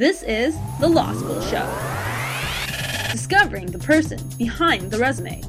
This 0.00 0.22
is 0.22 0.56
The 0.78 0.88
Law 0.88 1.12
School 1.12 1.42
Show. 1.42 1.68
Discovering 3.12 3.66
the 3.66 3.78
person 3.80 4.18
behind 4.38 4.90
the 4.90 4.96
resume. 4.96 5.42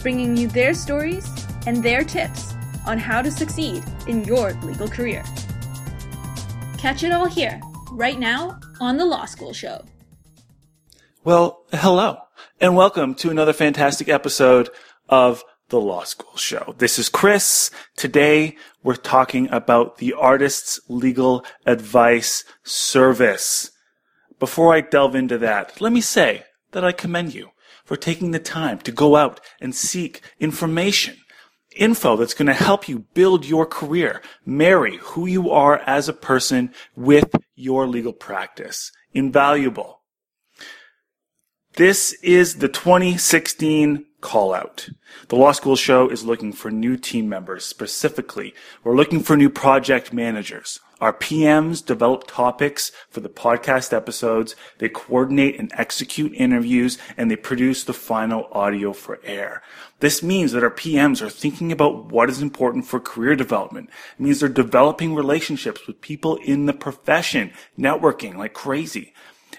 Bringing 0.00 0.34
you 0.34 0.48
their 0.48 0.72
stories 0.72 1.28
and 1.66 1.82
their 1.82 2.04
tips 2.04 2.54
on 2.86 2.96
how 2.96 3.20
to 3.20 3.30
succeed 3.30 3.84
in 4.08 4.24
your 4.24 4.54
legal 4.62 4.88
career. 4.88 5.22
Catch 6.78 7.02
it 7.02 7.12
all 7.12 7.26
here, 7.26 7.60
right 7.92 8.18
now, 8.18 8.58
on 8.80 8.96
The 8.96 9.04
Law 9.04 9.26
School 9.26 9.52
Show. 9.52 9.84
Well, 11.22 11.66
hello, 11.70 12.16
and 12.62 12.74
welcome 12.74 13.14
to 13.16 13.28
another 13.28 13.52
fantastic 13.52 14.08
episode 14.08 14.70
of 15.10 15.44
The 15.74 15.80
Law 15.80 16.04
School 16.04 16.36
Show. 16.36 16.76
This 16.78 17.00
is 17.00 17.08
Chris. 17.08 17.68
Today, 17.96 18.54
we're 18.84 18.94
talking 18.94 19.50
about 19.50 19.98
the 19.98 20.12
Artist's 20.12 20.78
Legal 20.88 21.44
Advice 21.66 22.44
Service. 22.62 23.72
Before 24.38 24.72
I 24.72 24.82
delve 24.82 25.16
into 25.16 25.36
that, 25.38 25.80
let 25.80 25.92
me 25.92 26.00
say 26.00 26.44
that 26.70 26.84
I 26.84 26.92
commend 26.92 27.34
you 27.34 27.50
for 27.84 27.96
taking 27.96 28.30
the 28.30 28.38
time 28.38 28.78
to 28.82 28.92
go 28.92 29.16
out 29.16 29.40
and 29.60 29.74
seek 29.74 30.20
information 30.38 31.16
info 31.74 32.14
that's 32.14 32.34
going 32.34 32.46
to 32.46 32.54
help 32.54 32.88
you 32.88 33.00
build 33.12 33.44
your 33.44 33.66
career, 33.66 34.22
marry 34.46 34.98
who 34.98 35.26
you 35.26 35.50
are 35.50 35.78
as 35.88 36.08
a 36.08 36.12
person 36.12 36.72
with 36.94 37.34
your 37.56 37.88
legal 37.88 38.12
practice. 38.12 38.92
Invaluable. 39.12 40.02
This 41.76 42.12
is 42.22 42.58
the 42.58 42.68
2016 42.68 44.06
call 44.24 44.54
out. 44.54 44.88
The 45.28 45.36
Law 45.36 45.52
School 45.52 45.76
Show 45.76 46.08
is 46.08 46.24
looking 46.24 46.52
for 46.52 46.70
new 46.70 46.96
team 46.96 47.28
members 47.28 47.64
specifically. 47.64 48.54
We're 48.82 48.96
looking 48.96 49.20
for 49.20 49.36
new 49.36 49.50
project 49.50 50.12
managers. 50.14 50.80
Our 50.98 51.12
PMs 51.12 51.84
develop 51.84 52.26
topics 52.26 52.90
for 53.10 53.20
the 53.20 53.28
podcast 53.28 53.92
episodes. 53.92 54.56
They 54.78 54.88
coordinate 54.88 55.60
and 55.60 55.70
execute 55.76 56.32
interviews 56.34 56.96
and 57.18 57.30
they 57.30 57.36
produce 57.36 57.84
the 57.84 57.92
final 57.92 58.48
audio 58.52 58.94
for 58.94 59.20
air. 59.24 59.62
This 60.00 60.22
means 60.22 60.52
that 60.52 60.64
our 60.64 60.70
PMs 60.70 61.20
are 61.20 61.28
thinking 61.28 61.70
about 61.70 62.06
what 62.06 62.30
is 62.30 62.40
important 62.40 62.86
for 62.86 63.00
career 63.00 63.36
development. 63.36 63.90
It 64.18 64.22
means 64.22 64.40
they're 64.40 64.48
developing 64.48 65.14
relationships 65.14 65.86
with 65.86 66.00
people 66.00 66.36
in 66.36 66.64
the 66.64 66.72
profession, 66.72 67.52
networking 67.78 68.36
like 68.36 68.54
crazy. 68.54 69.12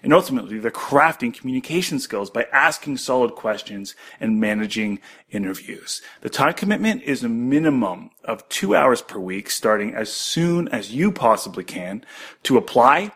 And 0.04 0.14
ultimately, 0.14 0.60
they're 0.60 0.72
crafting 0.72 1.34
communication 1.34 2.00
skills 2.00 2.30
by 2.30 2.48
asking 2.52 2.98
solid 2.98 3.36
questions 3.36 3.96
and 4.20 4.40
managing 4.40 5.00
interviews. 5.32 6.02
The 6.22 6.30
time 6.30 6.54
commitment 6.54 7.04
is 7.04 7.24
a 7.24 7.30
minimum 7.30 8.12
of 8.24 8.48
two 8.50 8.76
hours 8.76 9.02
per 9.02 9.20
week, 9.20 9.50
starting 9.50 9.94
as 9.94 10.12
soon 10.12 10.68
as 10.70 10.94
you 10.94 11.12
possibly 11.12 11.64
can. 11.64 12.06
To 12.44 12.58
apply, 12.58 13.12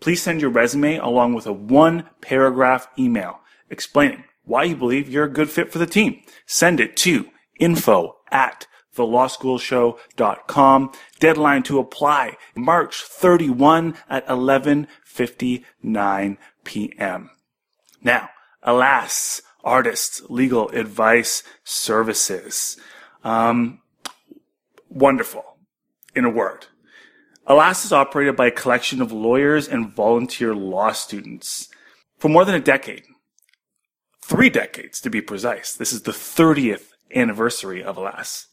please 0.00 0.22
send 0.22 0.40
your 0.40 0.50
resume 0.50 0.96
along 0.96 1.34
with 1.34 1.46
a 1.46 1.52
one 1.52 2.08
paragraph 2.20 2.88
email 2.98 3.40
explaining 3.70 4.24
why 4.44 4.64
you 4.64 4.76
believe 4.76 5.08
you're 5.08 5.24
a 5.24 5.30
good 5.30 5.50
fit 5.50 5.72
for 5.72 5.78
the 5.78 5.86
team. 5.86 6.20
Send 6.46 6.80
it 6.80 6.96
to 6.98 7.28
info 7.58 8.16
at 8.30 8.66
thelawschoolshow.com. 8.96 10.92
Deadline 11.18 11.62
to 11.64 11.78
apply 11.78 12.36
March 12.54 13.02
31 13.02 13.96
at 14.08 14.26
11:59 14.26 16.38
p.m. 16.64 17.30
Now, 18.02 18.30
alas, 18.62 19.42
artists 19.62 20.22
legal 20.28 20.70
advice 20.70 21.42
services. 21.64 22.78
Um, 23.22 23.80
wonderful, 24.88 25.44
in 26.14 26.24
a 26.24 26.30
word. 26.30 26.66
Alas 27.46 27.84
is 27.84 27.92
operated 27.92 28.36
by 28.36 28.46
a 28.46 28.50
collection 28.50 29.02
of 29.02 29.12
lawyers 29.12 29.68
and 29.68 29.94
volunteer 29.94 30.54
law 30.54 30.92
students 30.92 31.68
for 32.18 32.28
more 32.28 32.44
than 32.44 32.54
a 32.54 32.60
decade. 32.60 33.04
Three 34.22 34.48
decades 34.48 35.00
to 35.02 35.10
be 35.10 35.20
precise. 35.20 35.74
This 35.74 35.92
is 35.92 36.02
the 36.02 36.12
30th 36.12 36.92
anniversary 37.14 37.82
of 37.82 37.98
Alas. 37.98 38.46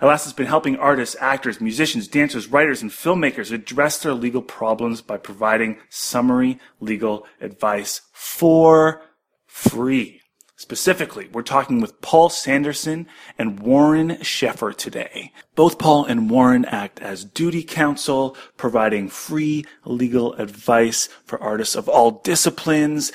Alas 0.00 0.24
has 0.24 0.32
been 0.32 0.46
helping 0.46 0.76
artists, 0.76 1.16
actors, 1.20 1.60
musicians, 1.60 2.08
dancers, 2.08 2.48
writers, 2.48 2.82
and 2.82 2.90
filmmakers 2.90 3.52
address 3.52 3.98
their 3.98 4.14
legal 4.14 4.42
problems 4.42 5.00
by 5.02 5.16
providing 5.16 5.78
summary 5.88 6.58
legal 6.80 7.26
advice 7.40 8.02
for 8.12 9.02
free. 9.46 10.20
Specifically, 10.58 11.28
we're 11.32 11.42
talking 11.42 11.82
with 11.82 12.00
Paul 12.00 12.30
Sanderson 12.30 13.06
and 13.38 13.60
Warren 13.60 14.16
Sheffer 14.22 14.74
today. 14.74 15.32
Both 15.54 15.78
Paul 15.78 16.06
and 16.06 16.30
Warren 16.30 16.64
act 16.64 16.98
as 17.00 17.26
duty 17.26 17.62
counsel, 17.62 18.34
providing 18.56 19.10
free 19.10 19.66
legal 19.84 20.32
advice 20.34 21.10
for 21.26 21.38
artists 21.42 21.74
of 21.74 21.90
all 21.90 22.22
disciplines, 22.24 23.12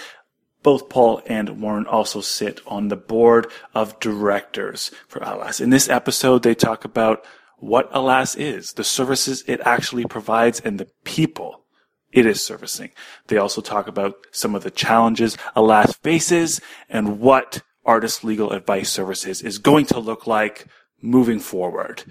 both 0.63 0.89
Paul 0.89 1.21
and 1.25 1.61
Warren 1.61 1.85
also 1.85 2.21
sit 2.21 2.61
on 2.67 2.87
the 2.87 2.95
board 2.95 3.47
of 3.73 3.99
directors 3.99 4.91
for 5.07 5.19
Alas. 5.21 5.59
In 5.59 5.69
this 5.69 5.89
episode, 5.89 6.43
they 6.43 6.55
talk 6.55 6.85
about 6.85 7.25
what 7.57 7.89
Alas 7.91 8.35
is, 8.35 8.73
the 8.73 8.83
services 8.83 9.43
it 9.47 9.61
actually 9.63 10.05
provides, 10.05 10.59
and 10.59 10.79
the 10.79 10.87
people 11.03 11.65
it 12.11 12.25
is 12.25 12.43
servicing. 12.43 12.91
They 13.27 13.37
also 13.37 13.61
talk 13.61 13.87
about 13.87 14.15
some 14.31 14.55
of 14.55 14.63
the 14.63 14.71
challenges 14.71 15.37
Alas 15.55 15.95
faces 15.97 16.59
and 16.89 17.19
what 17.19 17.61
artist 17.85 18.23
legal 18.23 18.51
advice 18.51 18.89
services 18.89 19.41
is 19.41 19.57
going 19.57 19.85
to 19.87 19.99
look 19.99 20.27
like 20.27 20.67
moving 21.01 21.39
forward. 21.39 22.03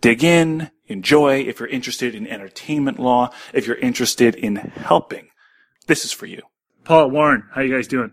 Dig 0.00 0.22
in, 0.22 0.70
enjoy. 0.86 1.40
If 1.40 1.58
you're 1.58 1.68
interested 1.68 2.14
in 2.14 2.26
entertainment 2.26 2.98
law, 2.98 3.30
if 3.52 3.66
you're 3.66 3.76
interested 3.76 4.34
in 4.34 4.56
helping, 4.56 5.28
this 5.86 6.04
is 6.04 6.12
for 6.12 6.26
you. 6.26 6.42
Paul, 6.86 7.10
Warren, 7.10 7.42
how 7.50 7.62
you 7.62 7.74
guys 7.74 7.88
doing? 7.88 8.12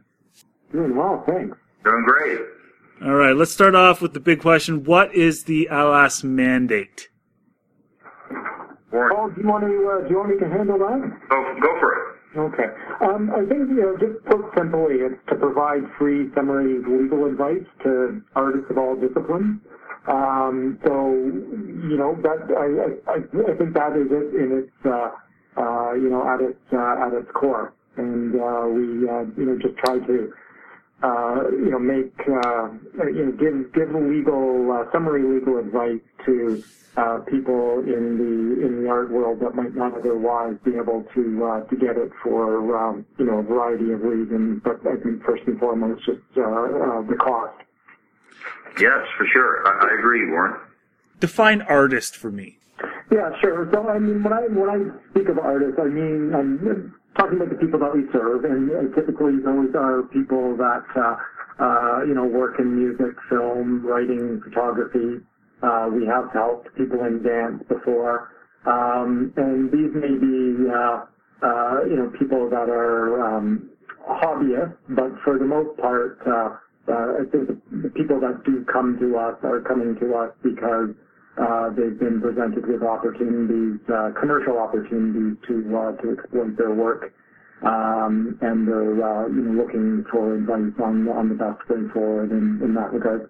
Doing 0.71 0.95
well, 0.95 1.23
thanks. 1.27 1.55
Doing 1.85 2.05
great. 2.05 2.39
All 3.03 3.13
right, 3.13 3.35
let's 3.35 3.51
start 3.51 3.75
off 3.75 4.01
with 4.01 4.13
the 4.13 4.19
big 4.19 4.41
question. 4.41 4.83
What 4.83 5.13
is 5.13 5.43
the 5.43 5.67
Alas 5.69 6.23
mandate? 6.23 7.07
Warren. 8.91 9.15
Paul, 9.15 9.29
do 9.29 9.41
you 9.41 9.47
want 9.47 9.63
to 9.63 9.69
uh, 9.69 10.07
do 10.07 10.09
you 10.09 10.17
want 10.17 10.29
me 10.29 10.39
to 10.39 10.49
handle 10.49 10.79
that? 10.79 11.19
Go, 11.29 11.59
go 11.61 11.79
for 11.79 11.93
it. 11.93 12.13
Okay. 12.35 12.65
Um, 13.05 13.29
I 13.29 13.45
think 13.45 13.69
you 13.69 13.77
know, 13.77 13.97
just 14.01 14.25
put 14.25 14.41
simply, 14.57 15.05
it's 15.05 15.21
to 15.29 15.35
provide 15.35 15.83
free 15.99 16.33
summary 16.33 16.81
legal 16.81 17.27
advice 17.27 17.67
to 17.83 18.23
artists 18.35 18.71
of 18.71 18.79
all 18.79 18.95
disciplines. 18.95 19.61
Um, 20.07 20.79
so, 20.83 21.13
you 21.13 21.95
know, 21.95 22.17
that 22.25 22.49
I, 22.49 23.11
I, 23.11 23.17
I 23.21 23.55
think 23.55 23.75
that 23.75 23.93
is 23.93 24.09
it 24.09 24.33
in 24.33 24.65
its, 24.65 24.73
uh, 24.83 25.11
uh, 25.61 25.93
you 25.93 26.09
know, 26.09 26.25
at 26.27 26.41
its 26.41 26.59
uh, 26.73 27.05
at 27.05 27.13
its 27.13 27.29
core 27.35 27.71
and 27.97 28.35
uh, 28.35 28.65
we 28.67 29.07
uh, 29.09 29.23
you 29.37 29.45
know 29.45 29.57
just 29.61 29.77
try 29.77 29.99
to 29.99 30.33
uh, 31.03 31.49
you 31.51 31.71
know 31.71 31.79
make 31.79 32.13
uh, 32.27 32.71
you 33.11 33.25
know 33.25 33.33
give 33.37 33.73
give 33.73 33.89
legal 33.93 34.71
uh, 34.71 34.91
summary 34.91 35.23
legal 35.23 35.59
advice 35.59 36.01
to 36.25 36.63
uh, 36.95 37.19
people 37.29 37.81
in 37.85 38.17
the 38.17 38.65
in 38.65 38.83
the 38.83 38.89
art 38.89 39.09
world 39.11 39.39
that 39.41 39.55
might 39.55 39.75
not 39.75 39.97
otherwise 39.97 40.53
be 40.63 40.71
able 40.75 41.03
to 41.13 41.43
uh, 41.43 41.59
to 41.69 41.75
get 41.75 41.97
it 41.97 42.11
for 42.23 42.77
um, 42.77 43.05
you 43.17 43.25
know 43.25 43.39
a 43.39 43.43
variety 43.43 43.91
of 43.91 44.01
reasons. 44.01 44.61
But 44.63 44.79
I 44.85 45.01
think 45.01 45.23
first 45.23 45.43
and 45.47 45.59
foremost, 45.59 46.05
just 46.05 46.21
uh, 46.37 46.41
uh, 46.41 47.01
the 47.09 47.17
cost. 47.19 47.57
Yes, 48.79 49.05
for 49.17 49.25
sure. 49.31 49.67
I, 49.67 49.89
I 49.89 49.99
agree, 49.99 50.29
Warren. 50.29 50.59
Define 51.19 51.61
artist 51.63 52.15
for 52.15 52.31
me. 52.31 52.59
Yeah, 53.11 53.29
sure. 53.41 53.69
So 53.73 53.87
I 53.87 53.99
mean, 53.99 54.23
when 54.23 54.33
I 54.33 54.41
when 54.49 54.69
I 54.69 55.09
speak 55.11 55.29
of 55.29 55.37
artists, 55.39 55.79
I 55.81 55.87
mean 55.87 56.31
I'm 56.35 56.93
talking 57.17 57.37
about 57.37 57.49
the 57.49 57.59
people 57.59 57.79
that 57.79 57.93
we 57.93 58.03
serve, 58.11 58.45
and 58.45 58.69
uh, 58.71 58.95
typically 58.95 59.37
those 59.43 59.73
are 59.75 60.03
people 60.13 60.57
that 60.57 60.85
uh, 60.95 61.15
uh, 61.59 62.03
you 62.07 62.13
know 62.13 62.25
work 62.25 62.59
in 62.59 62.75
music, 62.75 63.15
film, 63.29 63.85
writing, 63.85 64.41
photography. 64.43 65.21
Uh, 65.61 65.87
we 65.93 66.05
have 66.05 66.25
helped 66.33 66.67
people 66.75 67.03
in 67.05 67.23
dance 67.23 67.63
before, 67.69 68.31
um, 68.65 69.31
and 69.37 69.71
these 69.71 69.93
may 69.93 70.15
be 70.17 70.69
uh, 70.69 71.05
uh, 71.45 71.85
you 71.85 71.95
know 71.95 72.11
people 72.19 72.49
that 72.49 72.69
are 72.69 73.21
um, 73.21 73.69
hobbyists, 74.09 74.75
but 74.89 75.11
for 75.23 75.37
the 75.37 75.45
most 75.45 75.77
part, 75.79 76.19
I 76.27 77.23
think 77.31 77.47
the, 77.47 77.89
people 77.95 78.19
that 78.19 78.43
do 78.45 78.65
come 78.71 78.97
to 78.99 79.17
us 79.17 79.37
are 79.43 79.61
coming 79.61 79.95
to 80.01 80.15
us 80.15 80.31
because 80.43 80.89
they've 81.75 81.99
been 81.99 82.21
presented 82.21 82.65
with 82.67 82.83
opportunities, 82.83 83.79
uh, 83.89 84.11
commercial 84.19 84.57
opportunities 84.57 85.37
to 85.47 85.77
uh, 85.77 85.91
to 86.01 86.13
exploit 86.13 86.57
their 86.57 86.73
work, 86.73 87.13
um, 87.63 88.37
and 88.41 88.67
they're 88.67 89.01
uh, 89.01 89.27
you 89.27 89.41
know 89.41 89.63
looking 89.63 90.05
for 90.11 90.35
advice 90.35 90.73
on 90.83 91.07
on 91.09 91.29
the 91.29 91.35
best 91.35 91.67
way 91.69 91.87
forward 91.93 92.31
in, 92.31 92.59
in 92.63 92.73
that 92.75 92.93
regard. 92.93 93.29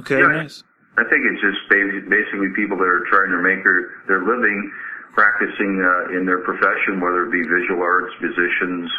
Okay, 0.00 0.18
yeah, 0.18 0.26
nice. 0.26 0.62
I 0.96 1.02
think 1.10 1.26
it's 1.26 1.42
just 1.42 1.58
basically 1.68 2.54
people 2.54 2.76
that 2.78 2.86
are 2.86 3.04
trying 3.10 3.30
to 3.30 3.42
make 3.42 3.64
their 3.64 3.90
their 4.06 4.22
living 4.22 4.70
practicing 5.14 5.82
uh, 5.82 6.16
in 6.16 6.26
their 6.26 6.40
profession, 6.40 7.00
whether 7.00 7.26
it 7.26 7.32
be 7.32 7.42
visual 7.42 7.82
arts, 7.82 8.12
musicians, 8.20 8.90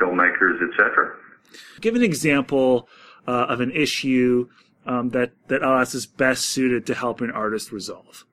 filmmakers, 0.00 0.60
etc. 0.68 1.16
Give 1.80 1.94
an 1.94 2.02
example 2.02 2.88
uh, 3.26 3.46
of 3.48 3.60
an 3.60 3.70
issue 3.72 4.48
um, 4.86 5.10
that 5.10 5.32
that 5.48 5.62
Alas 5.62 5.94
is 5.94 6.06
best 6.06 6.46
suited 6.46 6.86
to 6.86 6.94
help 6.94 7.20
an 7.20 7.30
artist 7.30 7.72
resolve? 7.72 8.24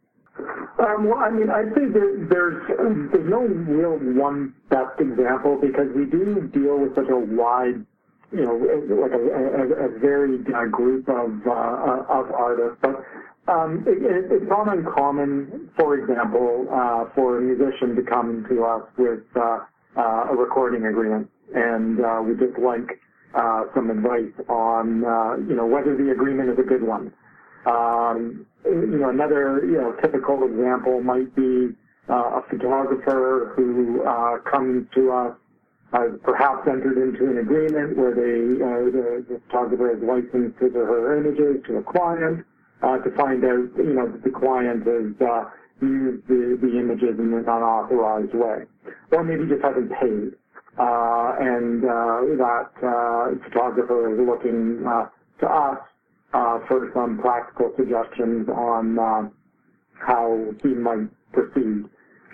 Um, 0.79 1.09
well, 1.09 1.19
I 1.19 1.29
mean, 1.29 1.49
I'd 1.49 1.75
say 1.75 1.91
there, 1.91 2.15
there's 2.29 2.63
there's 3.11 3.29
no 3.29 3.41
real 3.41 3.97
one 4.15 4.55
best 4.69 4.99
example 4.99 5.59
because 5.61 5.87
we 5.95 6.05
do 6.05 6.49
deal 6.53 6.79
with 6.79 6.95
such 6.95 7.09
a 7.09 7.17
wide, 7.17 7.83
you 8.31 8.45
know, 8.45 8.55
like 8.95 9.11
a, 9.11 9.19
a, 9.19 9.87
a 9.87 9.99
varied 9.99 10.47
uh, 10.53 10.65
group 10.67 11.09
of 11.09 11.31
uh, 11.45 12.05
of 12.07 12.31
artists. 12.31 12.79
But 12.81 13.03
um, 13.51 13.83
it, 13.87 14.31
it's 14.31 14.47
not 14.47 14.71
uncommon, 14.71 15.69
for 15.77 15.97
example, 15.97 16.67
uh, 16.71 17.05
for 17.13 17.39
a 17.39 17.41
musician 17.41 17.95
to 17.95 18.03
come 18.03 18.45
to 18.49 18.63
us 18.63 18.83
with 18.97 19.23
uh, 19.35 19.59
uh, 19.97 20.31
a 20.31 20.35
recording 20.35 20.85
agreement, 20.85 21.29
and 21.53 21.99
uh, 21.99 22.21
we 22.23 22.35
just 22.35 22.57
like 22.57 23.01
uh, 23.35 23.63
some 23.75 23.89
advice 23.89 24.33
on, 24.49 25.03
uh, 25.05 25.37
you 25.47 25.55
know, 25.55 25.65
whether 25.67 25.95
the 25.97 26.11
agreement 26.11 26.49
is 26.49 26.59
a 26.59 26.67
good 26.67 26.83
one. 26.83 27.13
Um, 27.65 28.45
you 28.65 28.99
know, 28.99 29.09
another, 29.09 29.61
you 29.65 29.77
know, 29.81 29.93
typical 30.01 30.43
example 30.45 31.01
might 31.03 31.33
be 31.35 31.75
uh, 32.09 32.39
a 32.39 32.43
photographer 32.49 33.53
who 33.55 34.03
uh, 34.07 34.39
comes 34.49 34.87
to 34.95 35.11
us, 35.11 35.35
has 35.93 36.11
perhaps 36.23 36.67
entered 36.67 36.97
into 36.97 37.25
an 37.31 37.39
agreement 37.39 37.97
where 37.97 38.13
they, 38.15 38.61
uh, 38.61 38.85
the, 38.93 39.25
the 39.29 39.41
photographer 39.47 39.89
has 39.95 40.01
licensed 40.03 40.59
his 40.61 40.71
or 40.75 40.85
her 40.85 41.17
images 41.17 41.63
to 41.67 41.77
a 41.77 41.83
client 41.83 42.45
uh, 42.83 42.97
to 42.99 43.09
find 43.17 43.43
out, 43.45 43.69
you 43.77 43.93
know, 43.95 44.07
that 44.11 44.23
the 44.23 44.31
client 44.31 44.85
has 44.85 45.13
uh, 45.21 45.49
used 45.81 46.27
the, 46.27 46.57
the 46.61 46.71
images 46.79 47.17
in 47.19 47.33
an 47.33 47.45
unauthorized 47.47 48.33
way, 48.35 48.65
or 49.13 49.23
maybe 49.23 49.47
just 49.49 49.63
hasn't 49.63 49.91
paid. 50.01 50.33
Uh, 50.79 51.35
and 51.39 51.83
uh, 51.83 52.21
that 52.39 52.71
uh, 52.81 53.35
photographer 53.49 54.13
is 54.13 54.19
looking 54.25 54.83
uh, 54.87 55.05
to 55.41 55.45
us 55.45 55.79
uh, 56.33 56.59
for 56.67 56.89
some 56.93 57.19
practical 57.19 57.73
suggestions 57.77 58.47
on 58.49 59.31
how 59.99 60.45
he 60.63 60.69
might 60.69 61.09
proceed. 61.33 61.85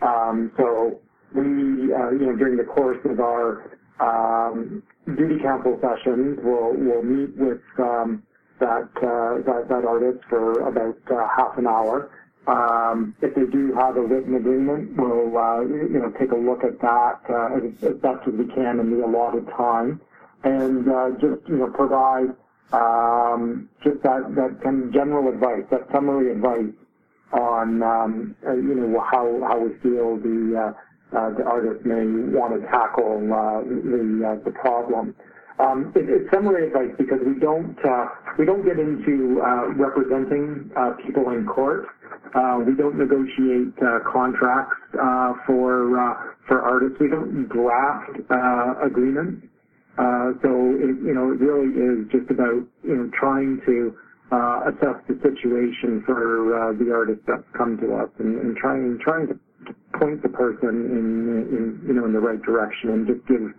Um, 0.02 0.52
so 0.58 1.00
we, 1.34 1.42
uh, 1.42 2.12
you 2.12 2.28
know, 2.28 2.36
during 2.38 2.58
the 2.58 2.64
course 2.64 3.00
of 3.06 3.20
our 3.20 3.72
um, 4.00 4.84
duty 5.06 5.42
counsel 5.42 5.80
sessions, 5.82 6.40
we'll, 6.44 6.74
we'll 6.78 7.04
meet 7.04 7.36
with 7.38 7.62
um, 7.80 8.24
that, 8.60 8.90
uh, 8.98 9.42
that, 9.46 9.66
that 9.70 9.86
artist 9.88 10.24
for 10.30 10.68
about 10.68 10.98
uh, 11.12 11.28
half 11.38 11.58
an 11.58 11.68
hour. 11.68 12.12
Um, 12.48 13.16
if 13.22 13.36
they 13.36 13.46
do 13.52 13.74
have 13.80 13.98
a 13.98 14.02
written 14.02 14.36
agreement, 14.36 14.98
we'll, 14.98 15.38
uh, 15.38 15.62
you 15.62 16.00
know, 16.02 16.12
take 16.20 16.32
a 16.32 16.36
look 16.40 16.64
at 16.66 16.80
that 16.82 17.22
uh, 17.30 17.58
as, 17.58 17.72
as 17.86 18.02
best 18.02 18.26
as 18.28 18.34
we 18.34 18.48
can 18.56 18.80
in 18.82 18.90
the 18.92 19.06
allotted 19.06 19.46
time, 19.58 20.02
and 20.44 20.90
uh, 20.90 21.10
just, 21.22 21.48
you 21.50 21.58
know, 21.58 21.70
provide 21.76 22.34
um, 22.74 23.70
just 23.84 24.02
that, 24.04 24.26
that 24.36 24.60
kind 24.64 24.86
of 24.86 24.94
general 24.94 25.30
advice, 25.34 25.64
that 25.72 25.88
summary 25.94 26.32
advice 26.34 26.74
on, 27.34 27.84
um, 27.84 28.36
uh, 28.48 28.54
you 28.56 28.76
know, 28.76 29.00
how, 29.12 29.26
how 29.48 29.60
we 29.60 29.70
feel 29.84 30.18
the, 30.18 30.56
uh, 30.58 31.18
uh, 31.18 31.30
the 31.38 31.44
artist 31.46 31.86
may 31.86 32.06
want 32.36 32.56
to 32.60 32.66
tackle 32.68 33.22
the, 33.22 34.42
the 34.46 34.52
problem. 34.52 35.16
Um, 35.58 35.94
it, 35.96 36.04
it's 36.10 36.28
summary 36.34 36.68
advice 36.68 36.92
because 36.98 37.20
we 37.26 37.40
don't 37.40 37.78
uh, 37.80 38.06
we 38.38 38.44
don't 38.46 38.66
get 38.66 38.76
into 38.76 39.40
uh, 39.40 39.72
representing 39.80 40.70
uh, 40.76 41.00
people 41.06 41.32
in 41.32 41.46
court. 41.46 41.88
Uh, 42.36 42.60
we 42.68 42.76
don't 42.76 42.98
negotiate 43.00 43.72
uh, 43.80 44.04
contracts 44.04 44.76
uh, 45.00 45.32
for 45.48 45.88
for 46.48 46.60
artists. 46.62 47.00
We 47.00 47.08
don't 47.08 47.48
draft 47.48 48.20
agreements. 48.84 49.48
So 50.44 50.52
it, 50.76 51.00
you 51.00 51.16
know, 51.16 51.32
it 51.32 51.40
really 51.40 51.72
is 51.72 52.12
just 52.12 52.28
about 52.30 52.68
you 52.84 52.96
know 53.00 53.10
trying 53.16 53.62
to 53.66 53.96
assess 54.68 55.00
the 55.08 55.16
situation 55.24 56.04
for 56.04 56.76
the 56.76 56.92
artist 56.92 57.22
that's 57.28 57.48
come 57.58 57.78
to 57.80 57.96
us 57.96 58.12
and, 58.20 58.36
and 58.44 58.58
trying 58.58 59.00
trying 59.00 59.28
to 59.32 59.40
point 59.96 60.22
the 60.22 60.30
person 60.30 60.68
in, 60.92 61.48
in 61.48 61.80
you 61.88 61.94
know 61.94 62.04
in 62.04 62.12
the 62.12 62.20
right 62.20 62.44
direction 62.44 62.92
and 62.92 63.08
just 63.08 63.24
give 63.32 63.56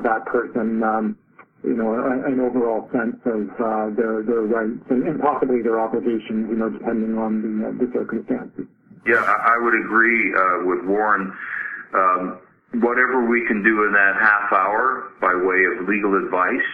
that 0.00 0.24
person 0.24 0.80
um, 0.82 1.16
you 1.64 1.74
know 1.74 1.94
an 1.94 2.40
overall 2.40 2.88
sense 2.92 3.16
of 3.24 3.48
uh, 3.56 3.90
their 3.96 4.22
their 4.22 4.44
rights 4.44 4.84
and, 4.90 5.08
and 5.08 5.20
possibly 5.20 5.62
their 5.62 5.80
obligations 5.80 6.48
you 6.50 6.56
know 6.56 6.68
depending 6.68 7.16
on 7.16 7.40
the 7.40 7.52
uh, 7.68 7.70
the 7.80 7.88
circumstances. 7.92 8.66
Yeah, 9.06 9.22
I 9.22 9.56
would 9.60 9.74
agree 9.74 10.34
uh, 10.34 10.66
with 10.66 10.84
Warren. 10.84 11.32
Um, 11.94 12.40
whatever 12.82 13.24
we 13.24 13.46
can 13.46 13.62
do 13.62 13.86
in 13.86 13.92
that 13.92 14.18
half 14.18 14.52
hour 14.52 15.12
by 15.20 15.32
way 15.32 15.62
of 15.70 15.88
legal 15.88 16.18
advice, 16.18 16.68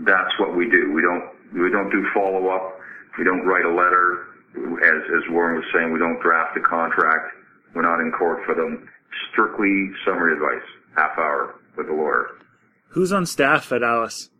that's 0.00 0.32
what 0.40 0.56
we 0.56 0.68
do. 0.70 0.92
We 0.92 1.02
don't 1.02 1.28
we 1.52 1.70
don't 1.70 1.90
do 1.90 2.04
follow 2.14 2.48
up. 2.48 2.80
We 3.18 3.24
don't 3.24 3.44
write 3.46 3.64
a 3.64 3.74
letter. 3.74 4.26
As 4.56 5.00
as 5.12 5.22
Warren 5.30 5.56
was 5.56 5.64
saying, 5.72 5.92
we 5.92 5.98
don't 5.98 6.20
draft 6.20 6.56
a 6.56 6.60
contract. 6.60 7.36
We're 7.74 7.82
not 7.82 8.00
in 8.00 8.10
court 8.12 8.40
for 8.46 8.54
them. 8.54 8.88
Strictly 9.32 9.90
summary 10.04 10.34
advice, 10.34 10.66
half 10.96 11.16
hour 11.18 11.54
with 11.76 11.88
a 11.88 11.92
lawyer. 11.92 12.38
Who's 12.90 13.12
on 13.12 13.26
staff 13.26 13.72
at 13.72 13.82
Alas? 13.82 14.30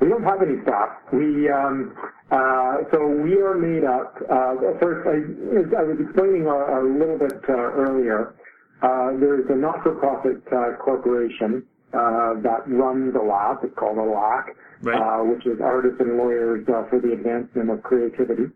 We 0.00 0.08
don't 0.08 0.24
have 0.24 0.42
any 0.42 0.62
staff. 0.62 0.90
We 1.12 1.48
um, 1.50 1.94
uh, 2.30 2.82
so 2.92 3.06
we 3.06 3.40
are 3.40 3.54
made 3.54 3.84
up. 3.84 4.16
Uh, 4.28 4.76
first, 4.80 5.06
I, 5.06 5.78
I 5.78 5.84
was 5.84 5.98
explaining 6.00 6.46
a, 6.46 6.50
a 6.50 6.82
little 6.82 7.18
bit 7.18 7.38
uh, 7.48 7.52
earlier. 7.54 8.34
Uh, 8.82 9.16
there's 9.18 9.46
a 9.48 9.56
not-for-profit 9.56 10.42
uh, 10.52 10.76
corporation 10.82 11.64
uh, 11.94 12.34
that 12.42 12.66
runs 12.66 13.14
ALAC. 13.14 13.64
It's 13.64 13.74
called 13.78 13.96
ALAC, 13.96 14.52
right. 14.82 15.00
Uh, 15.00 15.24
which 15.24 15.46
is 15.46 15.60
Artists 15.62 16.00
and 16.00 16.18
Lawyers 16.18 16.66
uh, 16.68 16.84
for 16.90 17.00
the 17.00 17.12
Advancement 17.12 17.70
of 17.70 17.82
Creativity. 17.82 18.50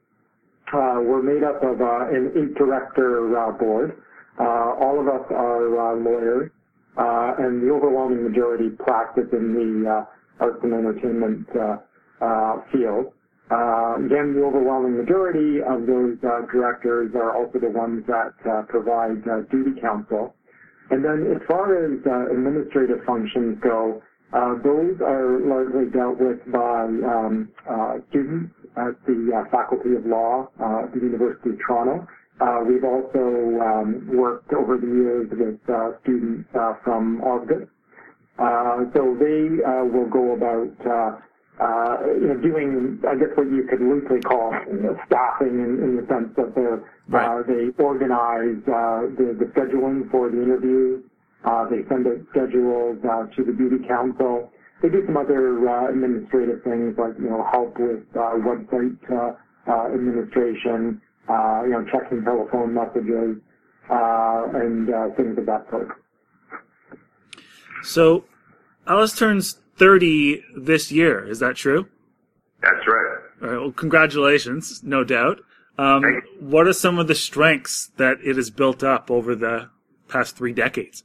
Uh, 0.74 1.00
we're 1.02 1.22
made 1.22 1.42
up 1.42 1.62
of 1.62 1.80
an 1.80 2.32
eight-director 2.36 3.30
board. 3.58 3.96
all 4.38 5.00
of 5.00 5.08
us 5.08 5.26
are 5.30 5.94
lawyers, 5.96 6.50
and 6.96 7.62
the 7.62 7.70
overwhelming 7.72 8.24
majority 8.24 8.70
practice 8.70 9.28
in 9.32 9.54
the 9.54 10.06
arts 10.40 10.58
and 10.62 10.74
entertainment 10.74 11.46
field. 12.72 13.12
Uh, 13.50 13.98
again, 13.98 14.32
the 14.32 14.42
overwhelming 14.46 14.96
majority 14.96 15.58
of 15.58 15.82
those 15.82 16.14
uh, 16.22 16.46
directors 16.54 17.10
are 17.16 17.34
also 17.34 17.58
the 17.58 17.68
ones 17.68 18.06
that 18.06 18.30
uh, 18.46 18.62
provide 18.68 19.18
uh, 19.26 19.42
duty 19.50 19.74
counsel. 19.80 20.32
And 20.90 21.04
then 21.04 21.26
as 21.34 21.42
far 21.50 21.74
as 21.74 21.98
uh, 22.06 22.30
administrative 22.30 23.02
functions 23.04 23.58
go, 23.60 24.02
uh, 24.32 24.54
those 24.62 24.94
are 25.02 25.42
largely 25.42 25.90
dealt 25.90 26.20
with 26.22 26.38
by 26.52 26.86
um, 27.02 27.50
students 28.10 28.54
at 28.78 28.94
the 29.06 29.34
Faculty 29.50 29.98
of 29.98 30.06
Law 30.06 30.46
at 30.86 30.94
the 30.94 31.00
University 31.02 31.50
of 31.50 31.58
Toronto. 31.66 32.06
We've 32.66 32.84
also 32.84 33.22
um, 33.60 34.08
worked 34.16 34.52
over 34.52 34.76
the 34.78 34.86
years 34.86 35.28
with 35.30 35.60
students 36.02 36.48
from 36.84 37.20
Osgoode. 37.22 37.68
so 38.94 39.16
they 39.18 39.60
will 39.92 40.08
go 40.10 40.34
about 40.34 41.20
uh, 41.60 42.08
you 42.16 42.32
know, 42.32 42.38
doing, 42.40 42.98
I 43.04 43.14
guess, 43.20 43.36
what 43.36 43.46
you 43.52 43.68
could 43.68 43.84
loosely 43.84 44.24
call 44.24 44.48
you 44.72 44.80
know, 44.80 44.96
staffing 45.06 45.60
in, 45.60 45.72
in 45.84 45.90
the 46.00 46.04
sense 46.08 46.32
that 46.40 46.56
they're, 46.56 46.80
right. 47.12 47.28
uh, 47.28 47.44
they 47.44 47.68
organize 47.76 48.64
uh, 48.64 49.12
the, 49.20 49.36
the 49.36 49.46
scheduling 49.52 50.08
for 50.10 50.32
the 50.32 50.40
interviews. 50.40 51.04
Uh, 51.44 51.68
they 51.68 51.84
send 51.88 52.08
out 52.08 52.20
schedules 52.32 52.96
uh, 53.04 53.28
to 53.36 53.44
the 53.44 53.52
duty 53.52 53.84
counsel. 53.84 54.48
They 54.80 54.88
do 54.88 55.04
some 55.04 55.16
other 55.20 55.60
uh, 55.68 55.92
administrative 55.92 56.64
things 56.64 56.96
like, 56.96 57.12
you 57.20 57.28
know, 57.28 57.44
help 57.52 57.76
with 57.76 58.08
uh, 58.16 58.40
website 58.40 58.96
uh, 59.12 59.36
uh, 59.68 59.92
administration, 59.92 61.00
uh, 61.30 61.62
you 61.64 61.70
know, 61.70 61.84
checking 61.92 62.24
telephone 62.24 62.74
messages, 62.74 63.36
uh, 63.88 64.44
and 64.54 64.92
uh, 64.92 65.08
things 65.16 65.38
of 65.38 65.46
that 65.46 65.66
sort. 65.70 65.88
So, 67.82 68.24
Alas 68.86 69.16
turns 69.16 69.58
30 69.76 70.42
this 70.56 70.90
year. 70.92 71.26
Is 71.26 71.38
that 71.38 71.56
true? 71.56 71.88
That's 72.60 72.86
right. 72.86 73.18
All 73.42 73.48
right. 73.48 73.60
Well, 73.60 73.72
congratulations, 73.72 74.82
no 74.82 75.04
doubt. 75.04 75.40
Um, 75.78 76.02
what 76.40 76.66
are 76.66 76.74
some 76.74 76.98
of 76.98 77.08
the 77.08 77.14
strengths 77.14 77.90
that 77.96 78.18
it 78.22 78.36
has 78.36 78.50
built 78.50 78.84
up 78.84 79.10
over 79.10 79.34
the 79.34 79.70
past 80.08 80.36
three 80.36 80.52
decades? 80.52 81.04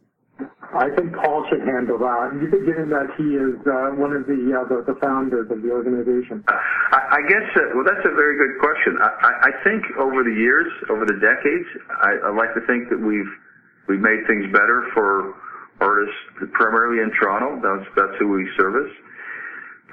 I 0.75 0.91
think 0.91 1.15
Paul 1.15 1.47
should 1.47 1.63
handle 1.63 1.95
that, 2.03 2.35
given 2.51 2.91
that 2.91 3.07
he 3.15 3.39
is 3.39 3.55
uh, 3.63 3.95
one 3.95 4.11
of 4.11 4.27
the, 4.27 4.35
uh, 4.51 4.67
the, 4.67 4.83
the 4.91 4.99
founders 4.99 5.47
of 5.47 5.63
the 5.63 5.71
organization. 5.71 6.43
I, 6.91 6.99
I 7.15 7.21
guess 7.31 7.47
uh, 7.55 7.71
well, 7.71 7.87
that's 7.87 8.03
a 8.03 8.11
very 8.11 8.35
good 8.35 8.59
question. 8.59 8.99
I, 8.99 9.47
I 9.47 9.51
think 9.63 9.87
over 9.95 10.27
the 10.27 10.35
years, 10.35 10.67
over 10.91 11.07
the 11.07 11.15
decades, 11.23 11.67
I, 12.03 12.27
I 12.27 12.29
like 12.35 12.51
to 12.59 12.63
think 12.67 12.91
that 12.91 12.99
we've 12.99 13.31
we've 13.87 14.03
made 14.03 14.27
things 14.27 14.51
better 14.51 14.83
for 14.91 15.39
artists 15.79 16.19
primarily 16.51 16.99
in 16.99 17.11
Toronto. 17.15 17.55
That's 17.63 17.87
that's 17.95 18.19
who 18.19 18.35
we 18.35 18.43
service. 18.59 18.91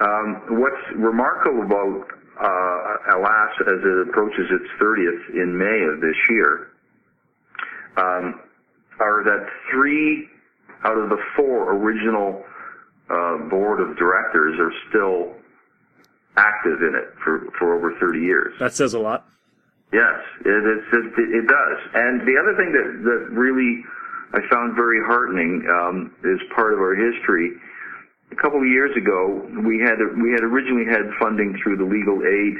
Um, 0.03 0.59
what's 0.59 0.83
remarkable 0.99 1.63
about 1.63 2.11
uh, 2.43 3.15
Alas 3.15 3.51
as 3.61 3.79
it 3.79 4.09
approaches 4.09 4.51
its 4.51 4.67
30th 4.81 5.31
in 5.31 5.55
May 5.55 5.79
of 5.87 6.01
this 6.01 6.17
year 6.29 6.73
um, 7.95 8.41
are 8.99 9.23
that 9.23 9.47
three 9.71 10.27
out 10.85 10.97
of 10.97 11.09
the 11.09 11.17
four 11.35 11.73
original 11.73 12.43
uh, 13.09 13.37
board 13.49 13.79
of 13.79 13.97
directors 13.97 14.59
are 14.59 14.71
still 14.89 15.33
active 16.37 16.81
in 16.81 16.95
it 16.95 17.13
for, 17.23 17.47
for 17.57 17.75
over 17.75 17.93
30 17.99 18.19
years. 18.19 18.53
That 18.59 18.73
says 18.73 18.93
a 18.93 18.99
lot. 18.99 19.25
Yes, 19.93 20.19
it, 20.41 20.49
it's, 20.49 20.87
it, 20.91 21.29
it 21.29 21.47
does. 21.47 21.79
And 21.93 22.21
the 22.21 22.35
other 22.41 22.57
thing 22.57 22.73
that, 22.73 23.03
that 23.05 23.29
really 23.31 23.83
I 24.33 24.41
found 24.49 24.75
very 24.75 24.99
heartening 25.05 25.67
um, 25.69 26.15
is 26.23 26.39
part 26.55 26.73
of 26.73 26.79
our 26.79 26.95
history. 26.95 27.51
A 28.31 28.35
couple 28.35 28.59
of 28.59 28.65
years 28.65 28.97
ago, 28.97 29.45
we 29.63 29.77
had 29.77 30.01
we 30.17 30.31
had 30.31 30.41
originally 30.41 30.89
had 30.89 31.05
funding 31.21 31.55
through 31.61 31.77
the 31.77 31.85
legal 31.85 32.17
aid 32.25 32.55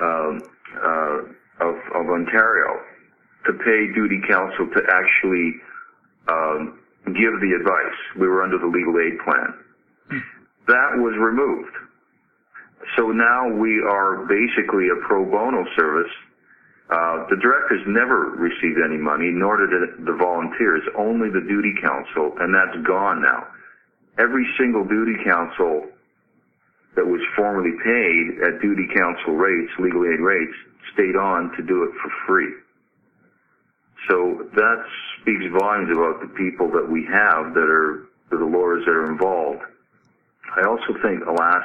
um, 0.00 0.40
uh, 0.80 1.68
of, 1.68 1.76
of 1.92 2.08
Ontario 2.08 2.80
to 3.44 3.52
pay 3.52 3.92
duty 3.92 4.22
counsel 4.26 4.66
to 4.72 4.80
actually 4.88 5.60
um, 6.28 6.80
give 7.06 7.34
the 7.40 7.52
advice. 7.58 7.98
We 8.18 8.28
were 8.28 8.42
under 8.42 8.58
the 8.58 8.66
legal 8.66 8.98
aid 8.98 9.18
plan. 9.24 9.54
That 10.68 10.98
was 10.98 11.14
removed. 11.18 11.74
So 12.96 13.10
now 13.10 13.48
we 13.48 13.82
are 13.82 14.26
basically 14.26 14.88
a 14.90 14.98
pro 15.06 15.24
bono 15.24 15.64
service 15.78 16.10
uh, 16.92 17.24
the 17.32 17.40
directors 17.40 17.80
never 17.88 18.36
received 18.36 18.76
any 18.84 19.00
money, 19.00 19.32
nor 19.32 19.56
did 19.56 20.04
the 20.04 20.12
volunteers, 20.12 20.82
only 20.92 21.32
the 21.32 21.40
duty 21.40 21.72
counsel, 21.80 22.36
and 22.36 22.52
that's 22.52 22.76
gone 22.84 23.22
now. 23.22 23.48
Every 24.20 24.44
single 24.60 24.84
duty 24.84 25.16
counsel 25.24 25.88
that 26.94 27.06
was 27.06 27.22
formerly 27.32 27.72
paid 27.80 28.44
at 28.44 28.60
duty 28.60 28.84
counsel 28.92 29.40
rates, 29.40 29.72
legal 29.80 30.04
aid 30.04 30.20
rates, 30.20 30.52
stayed 30.92 31.16
on 31.16 31.48
to 31.56 31.62
do 31.64 31.84
it 31.84 31.96
for 31.96 32.12
free. 32.28 32.52
So 34.08 34.48
that 34.54 34.84
speaks 35.20 35.44
volumes 35.58 35.90
about 35.90 36.20
the 36.20 36.32
people 36.36 36.70
that 36.72 36.88
we 36.90 37.06
have 37.12 37.54
that 37.54 37.68
are, 37.68 38.08
the 38.30 38.44
lawyers 38.44 38.84
that 38.86 38.92
are 38.92 39.10
involved. 39.10 39.62
I 40.56 40.66
also 40.66 40.94
think, 41.02 41.24
alas, 41.26 41.64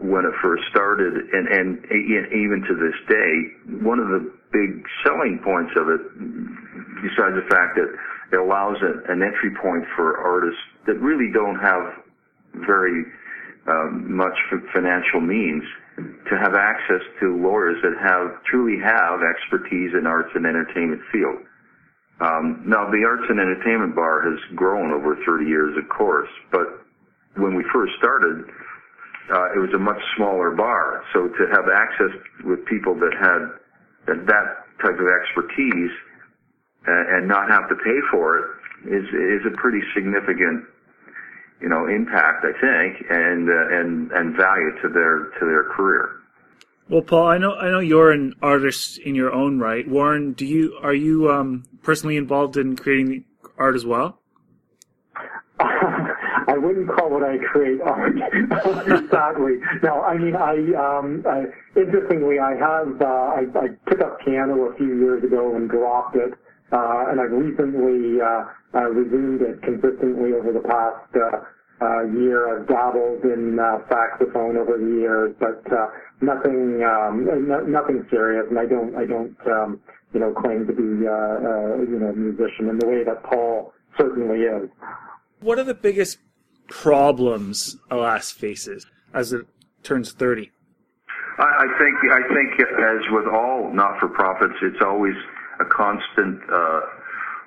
when 0.00 0.24
it 0.24 0.32
first 0.42 0.62
started, 0.70 1.14
and, 1.32 1.48
and 1.48 1.84
even 1.86 2.64
to 2.68 2.74
this 2.74 2.94
day, 3.08 3.82
one 3.84 3.98
of 3.98 4.08
the 4.08 4.32
big 4.52 4.84
selling 5.04 5.40
points 5.42 5.72
of 5.76 5.88
it, 5.88 6.00
besides 7.02 7.34
the 7.34 7.46
fact 7.50 7.76
that 7.76 7.90
it 8.32 8.38
allows 8.38 8.76
an 8.82 9.22
entry 9.22 9.50
point 9.60 9.84
for 9.96 10.18
artists 10.18 10.60
that 10.86 10.94
really 11.00 11.32
don't 11.32 11.58
have 11.58 11.94
very 12.66 13.04
um, 13.68 14.16
much 14.16 14.36
financial 14.72 15.20
means 15.20 15.62
to 15.96 16.38
have 16.38 16.54
access 16.54 17.02
to 17.20 17.36
lawyers 17.36 17.76
that 17.82 17.94
have 18.00 18.42
truly 18.44 18.80
have 18.82 19.20
expertise 19.22 19.92
in 19.94 20.06
arts 20.06 20.30
and 20.34 20.46
entertainment 20.46 21.02
field. 21.12 21.38
Um, 22.20 22.62
now, 22.66 22.90
the 22.90 23.04
arts 23.04 23.24
and 23.28 23.40
entertainment 23.40 23.94
bar 23.94 24.22
has 24.22 24.38
grown 24.54 24.92
over 24.92 25.16
30 25.26 25.46
years, 25.46 25.76
of 25.76 25.88
course, 25.88 26.28
but 26.50 26.86
when 27.36 27.54
we 27.54 27.64
first 27.72 27.92
started, 27.98 28.46
uh, 29.30 29.54
it 29.54 29.58
was 29.58 29.72
a 29.74 29.78
much 29.78 30.00
smaller 30.16 30.50
bar. 30.50 31.04
So 31.12 31.28
to 31.28 31.42
have 31.52 31.66
access 31.72 32.12
with 32.44 32.64
people 32.66 32.94
that 33.00 33.14
had 33.14 33.40
that, 34.06 34.26
that 34.26 34.46
type 34.82 34.98
of 34.98 35.06
expertise 35.06 35.92
uh, 36.86 37.16
and 37.16 37.28
not 37.28 37.48
have 37.50 37.68
to 37.68 37.76
pay 37.76 37.98
for 38.10 38.38
it 38.38 38.44
is 38.90 39.06
is 39.14 39.46
a 39.46 39.54
pretty 39.56 39.80
significant 39.94 40.66
you 41.62 41.68
know 41.68 41.86
impact 41.86 42.44
I 42.44 42.52
think 42.60 43.06
and 43.10 43.48
uh, 43.48 43.76
and 43.78 44.10
and 44.12 44.36
value 44.36 44.72
to 44.82 44.88
their 44.88 45.30
to 45.38 45.46
their 45.46 45.64
career. 45.64 46.10
Well, 46.88 47.02
Paul, 47.02 47.28
I 47.28 47.38
know 47.38 47.54
I 47.54 47.70
know 47.70 47.80
you're 47.80 48.10
an 48.10 48.34
artist 48.42 48.98
in 48.98 49.14
your 49.14 49.32
own 49.32 49.58
right. 49.58 49.88
Warren, 49.88 50.32
do 50.32 50.44
you 50.44 50.78
are 50.82 50.94
you 50.94 51.30
um, 51.30 51.64
personally 51.82 52.16
involved 52.16 52.56
in 52.56 52.76
creating 52.76 53.24
art 53.56 53.76
as 53.76 53.86
well? 53.86 54.18
I 56.48 56.58
wouldn't 56.58 56.88
call 56.88 57.10
what 57.10 57.22
I 57.22 57.38
create 57.38 57.80
art, 57.80 58.14
sadly. 59.10 59.58
No, 59.82 60.02
I 60.02 60.18
mean, 60.18 60.34
I, 60.34 60.56
um, 60.74 61.24
I 61.26 61.44
interestingly, 61.78 62.38
I 62.38 62.54
have, 62.56 63.00
uh, 63.00 63.04
I, 63.04 63.46
I 63.54 63.68
took 63.88 64.00
up 64.00 64.20
piano 64.20 64.68
a 64.68 64.76
few 64.76 64.98
years 64.98 65.22
ago 65.22 65.54
and 65.54 65.70
dropped 65.70 66.16
it, 66.16 66.34
and 66.72 67.20
I've 67.20 67.30
recently, 67.32 68.20
uh, 68.20 68.44
uh, 68.74 68.88
resumed 68.90 69.42
it 69.42 69.62
consistently 69.62 70.32
over 70.32 70.52
the 70.52 70.64
past, 70.64 71.10
uh, 71.16 71.84
uh, 71.84 72.02
year. 72.14 72.60
I've 72.60 72.68
dabbled 72.68 73.24
in, 73.24 73.58
uh, 73.58 73.78
saxophone 73.88 74.56
over 74.56 74.78
the 74.78 75.00
years, 75.00 75.34
but, 75.38 75.60
uh, 75.72 75.88
nothing, 76.20 76.82
um, 76.84 77.24
no, 77.48 77.60
nothing 77.60 78.06
serious, 78.10 78.46
and 78.48 78.58
I 78.58 78.66
don't, 78.66 78.94
I 78.94 79.04
don't, 79.04 79.36
um, 79.46 79.80
you 80.12 80.20
know, 80.20 80.32
claim 80.32 80.66
to 80.66 80.72
be, 80.72 81.06
uh, 81.06 81.12
uh, 81.12 81.76
you 81.82 81.98
know, 81.98 82.08
a 82.08 82.16
musician 82.16 82.68
in 82.68 82.78
the 82.78 82.86
way 82.86 83.04
that 83.04 83.22
Paul 83.24 83.72
certainly 83.98 84.42
is. 84.42 84.70
What 85.40 85.58
are 85.58 85.64
the 85.64 85.74
biggest 85.74 86.18
problems 86.68 87.76
Alas 87.90 88.30
faces 88.30 88.86
as 89.12 89.32
it 89.32 89.46
turns 89.82 90.12
30? 90.12 90.50
I, 91.38 91.42
I 91.42 91.66
think 91.78 91.96
I 92.12 92.22
think 92.28 92.60
as 92.60 93.10
with 93.10 93.26
all 93.26 93.72
not-for-profits, 93.72 94.54
it's 94.62 94.82
always 94.84 95.14
a 95.62 95.68
constant 95.70 96.40
uh, 96.52 96.80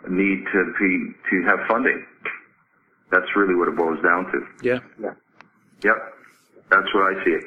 need 0.10 0.46
to 0.52 0.74
be 0.80 1.14
to 1.30 1.44
have 1.44 1.60
funding. 1.68 2.06
That's 3.12 3.36
really 3.36 3.56
what 3.56 3.68
it 3.68 3.76
boils 3.76 4.02
down 4.04 4.26
to. 4.32 4.40
Yeah. 4.64 4.80
Yeah. 5.00 5.14
Yep. 5.84 6.14
That's 6.72 6.94
what 6.94 7.04
I 7.16 7.24
see 7.24 7.32
it. 7.32 7.44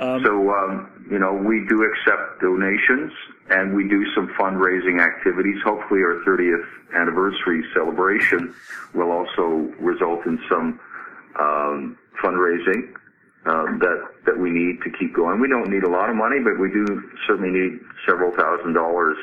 Um, 0.00 0.22
so, 0.24 0.50
um, 0.50 1.06
you 1.08 1.18
know, 1.18 1.32
we 1.32 1.64
do 1.68 1.84
accept 1.84 2.40
donations 2.40 3.12
and 3.50 3.74
we 3.74 3.88
do 3.88 4.04
some 4.14 4.28
fundraising 4.38 5.00
activities. 5.00 5.56
Hopefully 5.62 6.00
our 6.00 6.20
30th 6.26 6.66
anniversary 6.96 7.62
celebration 7.72 8.54
will 8.92 9.12
also 9.12 9.72
result 9.78 10.26
in 10.26 10.40
some 10.48 10.80
um, 11.38 11.96
fundraising 12.22 12.94
um, 13.46 13.78
that 13.78 14.08
that 14.24 14.38
we 14.38 14.50
need 14.50 14.80
to 14.82 14.90
keep 14.98 15.14
going. 15.14 15.38
We 15.38 15.48
don't 15.48 15.68
need 15.68 15.84
a 15.84 15.88
lot 15.88 16.08
of 16.08 16.16
money, 16.16 16.40
but 16.42 16.58
we 16.58 16.70
do 16.70 17.02
certainly 17.26 17.50
need 17.50 17.78
several 18.06 18.32
thousand 18.34 18.72
dollars 18.72 19.18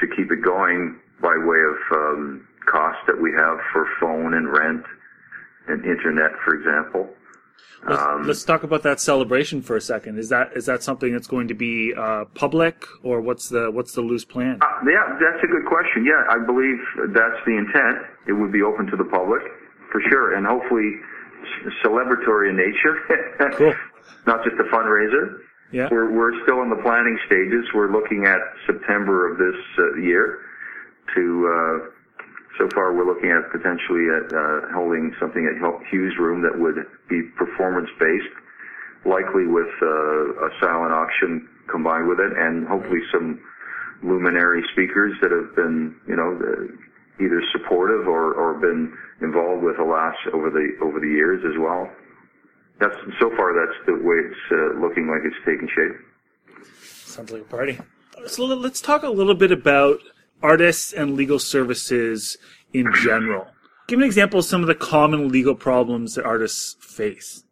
to 0.00 0.06
keep 0.16 0.30
it 0.30 0.42
going 0.42 0.98
by 1.20 1.36
way 1.36 1.58
of 1.58 1.78
um, 1.92 2.46
costs 2.70 3.02
that 3.06 3.20
we 3.20 3.32
have 3.32 3.58
for 3.72 3.86
phone 4.00 4.34
and 4.34 4.52
rent 4.52 4.84
and 5.68 5.84
internet, 5.84 6.32
for 6.44 6.54
example. 6.54 7.08
Let's, 7.86 8.02
um, 8.02 8.26
let's, 8.26 8.44
talk 8.44 8.62
about 8.62 8.82
that 8.84 9.00
celebration 9.00 9.60
for 9.60 9.76
a 9.76 9.80
second. 9.80 10.18
Is 10.18 10.30
that 10.30 10.56
is 10.56 10.64
that 10.66 10.82
something 10.82 11.12
that's 11.12 11.26
going 11.26 11.48
to 11.48 11.54
be 11.54 11.92
uh, 11.96 12.24
public, 12.34 12.86
or 13.02 13.20
what's 13.20 13.48
the 13.50 13.70
what's 13.70 13.92
the 13.92 14.00
loose 14.00 14.24
plan? 14.24 14.58
Uh, 14.62 14.66
yeah, 14.86 15.18
that's 15.20 15.44
a 15.44 15.46
good 15.46 15.66
question. 15.68 16.04
Yeah, 16.04 16.24
I 16.30 16.38
believe 16.44 16.78
that's 17.12 17.36
the 17.44 17.56
intent. 17.56 18.06
It 18.26 18.32
would 18.32 18.52
be 18.52 18.62
open 18.62 18.86
to 18.86 18.96
the 18.96 19.04
public 19.04 19.42
for 19.92 20.00
sure, 20.08 20.34
and 20.34 20.46
hopefully 20.46 20.96
celebratory 21.84 22.50
in 22.50 22.56
nature. 22.56 23.52
cool. 23.58 23.74
Not 24.26 24.42
just 24.44 24.56
a 24.56 24.64
fundraiser. 24.74 25.40
Yeah. 25.74 25.88
We're 25.90 26.14
we're 26.14 26.38
still 26.46 26.62
in 26.62 26.70
the 26.70 26.78
planning 26.86 27.18
stages. 27.26 27.66
We're 27.74 27.90
looking 27.90 28.30
at 28.30 28.38
September 28.64 29.26
of 29.26 29.38
this 29.42 29.58
uh, 29.74 29.98
year 29.98 30.38
to 31.16 31.22
uh, 31.50 31.90
so 32.58 32.68
far, 32.74 32.94
we're 32.94 33.06
looking 33.06 33.34
at 33.34 33.50
potentially 33.50 34.06
at 34.14 34.30
uh, 34.30 34.70
holding 34.72 35.10
something 35.18 35.42
at 35.42 35.58
Hugh's 35.58 36.14
Room 36.18 36.42
that 36.42 36.54
would 36.54 36.86
be 37.10 37.22
performance-based, 37.34 38.34
likely 39.04 39.46
with 39.50 39.70
uh, 39.82 40.46
a 40.46 40.50
silent 40.62 40.94
auction 40.94 41.48
combined 41.66 42.06
with 42.06 42.20
it, 42.20 42.30
and 42.38 42.66
hopefully 42.68 43.02
some 43.10 43.42
luminary 44.04 44.62
speakers 44.72 45.18
that 45.20 45.32
have 45.32 45.56
been, 45.56 45.96
you 46.06 46.14
know, 46.14 46.38
either 47.18 47.42
supportive 47.50 48.06
or, 48.06 48.34
or 48.34 48.54
been 48.60 48.94
involved 49.20 49.64
with 49.64 49.78
Alas 49.78 50.14
over 50.32 50.50
the 50.50 50.78
over 50.82 51.00
the 51.00 51.10
years 51.10 51.42
as 51.42 51.58
well. 51.58 51.90
That's 52.80 52.96
so 53.20 53.30
far. 53.36 53.54
That's 53.54 53.78
the 53.86 53.94
way 53.94 54.16
it's 54.16 54.40
uh, 54.50 54.80
looking 54.80 55.06
like 55.08 55.22
it's 55.24 55.36
taking 55.44 55.68
shape. 55.68 56.66
Sounds 56.82 57.30
like 57.30 57.42
a 57.42 57.44
party. 57.44 57.78
So 58.26 58.44
let's 58.44 58.80
talk 58.80 59.02
a 59.02 59.08
little 59.08 59.34
bit 59.34 59.52
about 59.52 60.00
artists 60.42 60.92
and 60.92 61.14
legal 61.14 61.38
services 61.38 62.36
in 62.72 62.92
general. 63.02 63.46
Give 63.86 63.98
an 63.98 64.04
example 64.04 64.40
of 64.40 64.44
some 64.44 64.62
of 64.62 64.66
the 64.66 64.74
common 64.74 65.28
legal 65.28 65.54
problems 65.54 66.14
that 66.14 66.24
artists 66.24 66.74
face. 66.80 67.44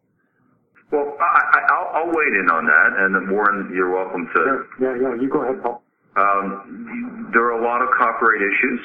Well, 0.91 1.17
I, 1.19 2.03
will 2.03 2.11
weigh 2.13 2.39
in 2.39 2.49
on 2.51 2.65
that, 2.65 2.91
and 2.99 3.31
Warren, 3.31 3.71
you're 3.73 3.89
welcome 3.89 4.29
to. 4.35 4.65
Yeah, 4.79 4.95
yeah, 5.01 5.21
you 5.21 5.29
go 5.29 5.41
ahead, 5.41 5.61
Paul. 5.63 5.81
Um, 6.15 7.29
there 7.33 7.41
are 7.41 7.57
a 7.57 7.63
lot 7.63 7.81
of 7.81 7.89
copyright 7.97 8.41
issues, 8.41 8.81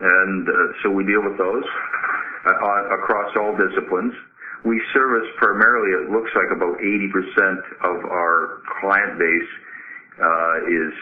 and 0.00 0.48
uh, 0.48 0.52
so 0.82 0.90
we 0.90 1.04
deal 1.04 1.22
with 1.22 1.38
those 1.38 1.62
uh, 2.46 2.94
across 2.94 3.30
all 3.36 3.54
disciplines. 3.54 4.14
We 4.64 4.80
service 4.94 5.26
primarily, 5.38 5.90
it 6.04 6.10
looks 6.10 6.30
like 6.34 6.54
about 6.54 6.78
80% 6.78 7.58
of 7.82 8.04
our 8.06 8.62
client 8.80 9.18
base 9.18 9.50
uh, 10.22 10.56
is 10.70 10.94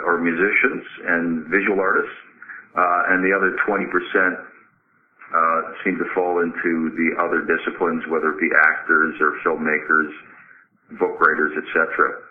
or 0.00 0.18
musicians 0.18 0.84
and 1.04 1.46
visual 1.48 1.80
artists, 1.80 2.16
uh, 2.76 3.12
and 3.12 3.20
the 3.20 3.34
other 3.36 3.52
20% 3.68 3.84
uh, 5.32 5.60
seem 5.84 5.98
to 5.98 6.04
fall 6.14 6.40
into 6.40 6.92
the 6.96 7.12
other 7.20 7.44
disciplines, 7.44 8.02
whether 8.08 8.32
it 8.32 8.40
be 8.40 8.48
actors 8.72 9.14
or 9.20 9.36
filmmakers, 9.44 10.12
book 10.98 11.20
writers, 11.20 11.52
etc. 11.60 12.24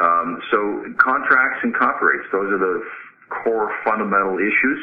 Um, 0.00 0.42
so 0.50 0.58
contracts 0.98 1.60
and 1.62 1.74
copyrights, 1.74 2.26
those 2.32 2.50
are 2.50 2.58
the 2.58 2.82
core 3.30 3.70
fundamental 3.84 4.38
issues. 4.38 4.80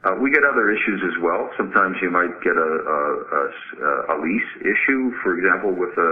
Uh, 0.00 0.16
we 0.16 0.32
get 0.32 0.40
other 0.44 0.72
issues 0.72 1.00
as 1.04 1.16
well. 1.20 1.50
Sometimes 1.56 1.96
you 2.00 2.10
might 2.10 2.32
get 2.40 2.56
a, 2.56 2.72
a, 2.88 3.00
a, 3.36 3.44
a 4.12 4.16
lease 4.16 4.52
issue, 4.64 5.12
for 5.22 5.36
example, 5.36 5.76
with 5.76 5.92
a, 5.92 6.10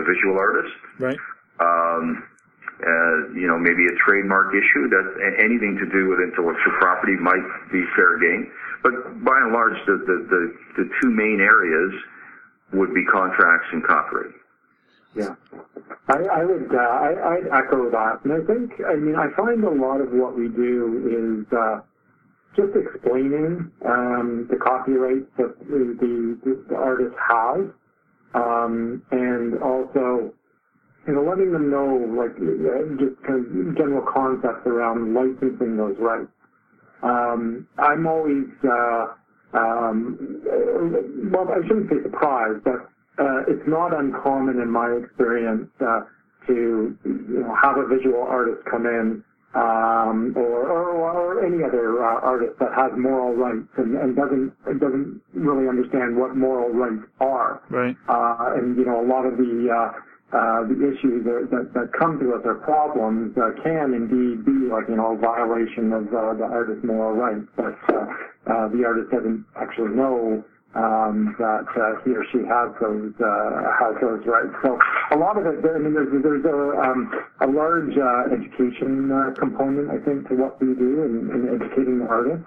a 0.00 0.02
visual 0.08 0.40
artist. 0.40 0.72
Right. 0.98 1.20
Um, 1.60 2.24
uh, 2.80 3.32
you 3.36 3.48
know, 3.48 3.56
maybe 3.56 3.84
a 3.88 3.96
trademark 4.04 4.52
issue. 4.52 4.88
That 4.88 5.04
anything 5.40 5.76
to 5.80 5.86
do 5.92 6.08
with 6.08 6.20
intellectual 6.20 6.76
property 6.80 7.16
might 7.16 7.44
be 7.72 7.84
fair 7.96 8.20
game. 8.20 8.52
But 8.82 9.24
by 9.24 9.36
and 9.36 9.52
large, 9.52 9.76
the, 9.84 9.96
the, 10.00 10.16
the, 10.28 10.42
the 10.80 10.84
two 11.00 11.10
main 11.10 11.40
areas 11.40 11.92
would 12.72 12.92
be 12.94 13.04
contracts 13.12 13.68
and 13.72 13.84
copyright. 13.84 14.32
Yeah, 15.14 15.34
I, 16.08 16.40
I 16.40 16.44
would 16.44 16.68
uh, 16.68 16.76
I, 16.76 17.40
I'd 17.40 17.48
echo 17.48 17.88
that, 17.88 18.20
and 18.24 18.32
I 18.36 18.44
think 18.44 18.72
I 18.84 18.96
mean 18.96 19.16
I 19.16 19.32
find 19.34 19.64
a 19.64 19.70
lot 19.70 20.02
of 20.02 20.12
what 20.12 20.36
we 20.36 20.48
do 20.48 21.40
is 21.48 21.52
uh, 21.56 21.80
just 22.56 22.72
explaining 22.74 23.70
um, 23.86 24.48
the 24.50 24.56
copyrights 24.56 25.28
that 25.36 25.58
the, 25.68 25.96
the, 26.00 26.64
the 26.68 26.74
artist 26.74 27.14
has, 27.20 27.68
um, 28.34 29.02
and 29.12 29.62
also 29.62 30.32
you 31.06 31.14
know 31.14 31.22
letting 31.22 31.52
them 31.52 31.70
know 31.70 31.86
like 32.18 32.34
just 32.98 33.16
kind 33.26 33.44
of 33.44 33.76
general 33.76 34.04
concepts 34.12 34.66
around 34.66 35.14
licensing 35.14 35.76
those 35.76 35.96
rights. 35.98 36.30
Um, 37.02 37.68
I'm 37.78 38.06
always 38.06 38.48
uh, 38.64 39.14
um, 39.52 40.42
well, 41.32 41.48
I 41.48 41.66
shouldn't 41.66 41.88
say 41.90 42.02
surprised, 42.02 42.64
but 42.64 42.90
uh, 43.18 43.48
it's 43.48 43.66
not 43.66 43.94
uncommon 43.94 44.60
in 44.60 44.70
my 44.70 44.88
experience 45.04 45.68
uh, 45.80 46.00
to 46.48 46.96
you 47.04 47.40
know 47.40 47.54
have 47.62 47.76
a 47.76 47.86
visual 47.86 48.22
artist 48.22 48.62
come 48.70 48.86
in 48.86 49.22
um, 49.54 50.34
or, 50.36 50.66
or, 50.68 50.90
or 50.96 51.46
any 51.46 51.62
other 51.64 52.02
uh, 52.02 52.20
artist 52.20 52.58
that 52.58 52.72
has 52.76 52.92
moral 52.96 53.34
rights 53.34 53.68
and, 53.78 53.96
and 53.96 54.16
doesn't 54.16 54.52
doesn't 54.80 55.20
really 55.34 55.68
understand 55.68 56.16
what 56.16 56.36
moral 56.36 56.70
rights 56.70 57.06
are. 57.20 57.62
Right. 57.70 57.96
Uh, 58.08 58.58
and 58.58 58.76
you 58.76 58.84
know 58.84 59.00
a 59.00 59.06
lot 59.06 59.24
of 59.24 59.38
the 59.38 59.70
uh, 59.70 59.92
uh, 60.34 60.66
the 60.66 60.74
issues 60.74 61.22
that, 61.22 61.48
that, 61.54 61.70
that 61.72 61.86
come 61.94 62.18
to 62.18 62.34
us 62.34 62.42
or 62.44 62.58
problems 62.66 63.30
uh, 63.38 63.54
can 63.62 63.94
indeed 63.94 64.44
be 64.44 64.66
like 64.66 64.90
you 64.90 64.96
know 64.96 65.14
a 65.14 65.18
violation 65.18 65.92
of 65.92 66.10
uh, 66.10 66.34
the 66.34 66.44
artist's 66.44 66.84
moral 66.84 67.14
rights, 67.14 67.46
but 67.54 67.78
uh, 67.94 68.04
uh, 68.50 68.68
the 68.74 68.82
artist 68.84 69.10
doesn't 69.14 69.46
actually 69.54 69.94
know 69.94 70.42
um, 70.76 71.34
that 71.40 71.64
uh, 71.72 72.04
he 72.04 72.12
or 72.12 72.24
she 72.28 72.44
has 72.44 72.68
those 72.78 73.16
uh, 73.16 73.56
has 73.80 73.96
those 74.04 74.20
rights. 74.28 74.52
So 74.60 74.76
a 75.12 75.18
lot 75.18 75.40
of 75.40 75.48
it, 75.48 75.64
I 75.64 75.80
mean, 75.80 75.96
there's 75.96 76.12
there's 76.20 76.44
a 76.44 76.58
um, 76.76 77.08
a 77.40 77.48
large 77.48 77.96
uh, 77.96 78.36
education 78.36 79.08
uh, 79.08 79.32
component, 79.40 79.88
I 79.88 79.98
think, 80.04 80.28
to 80.28 80.36
what 80.36 80.60
we 80.60 80.76
do 80.76 81.02
in, 81.08 81.32
in 81.32 81.40
educating 81.56 82.04
the 82.04 82.08
artists. 82.12 82.44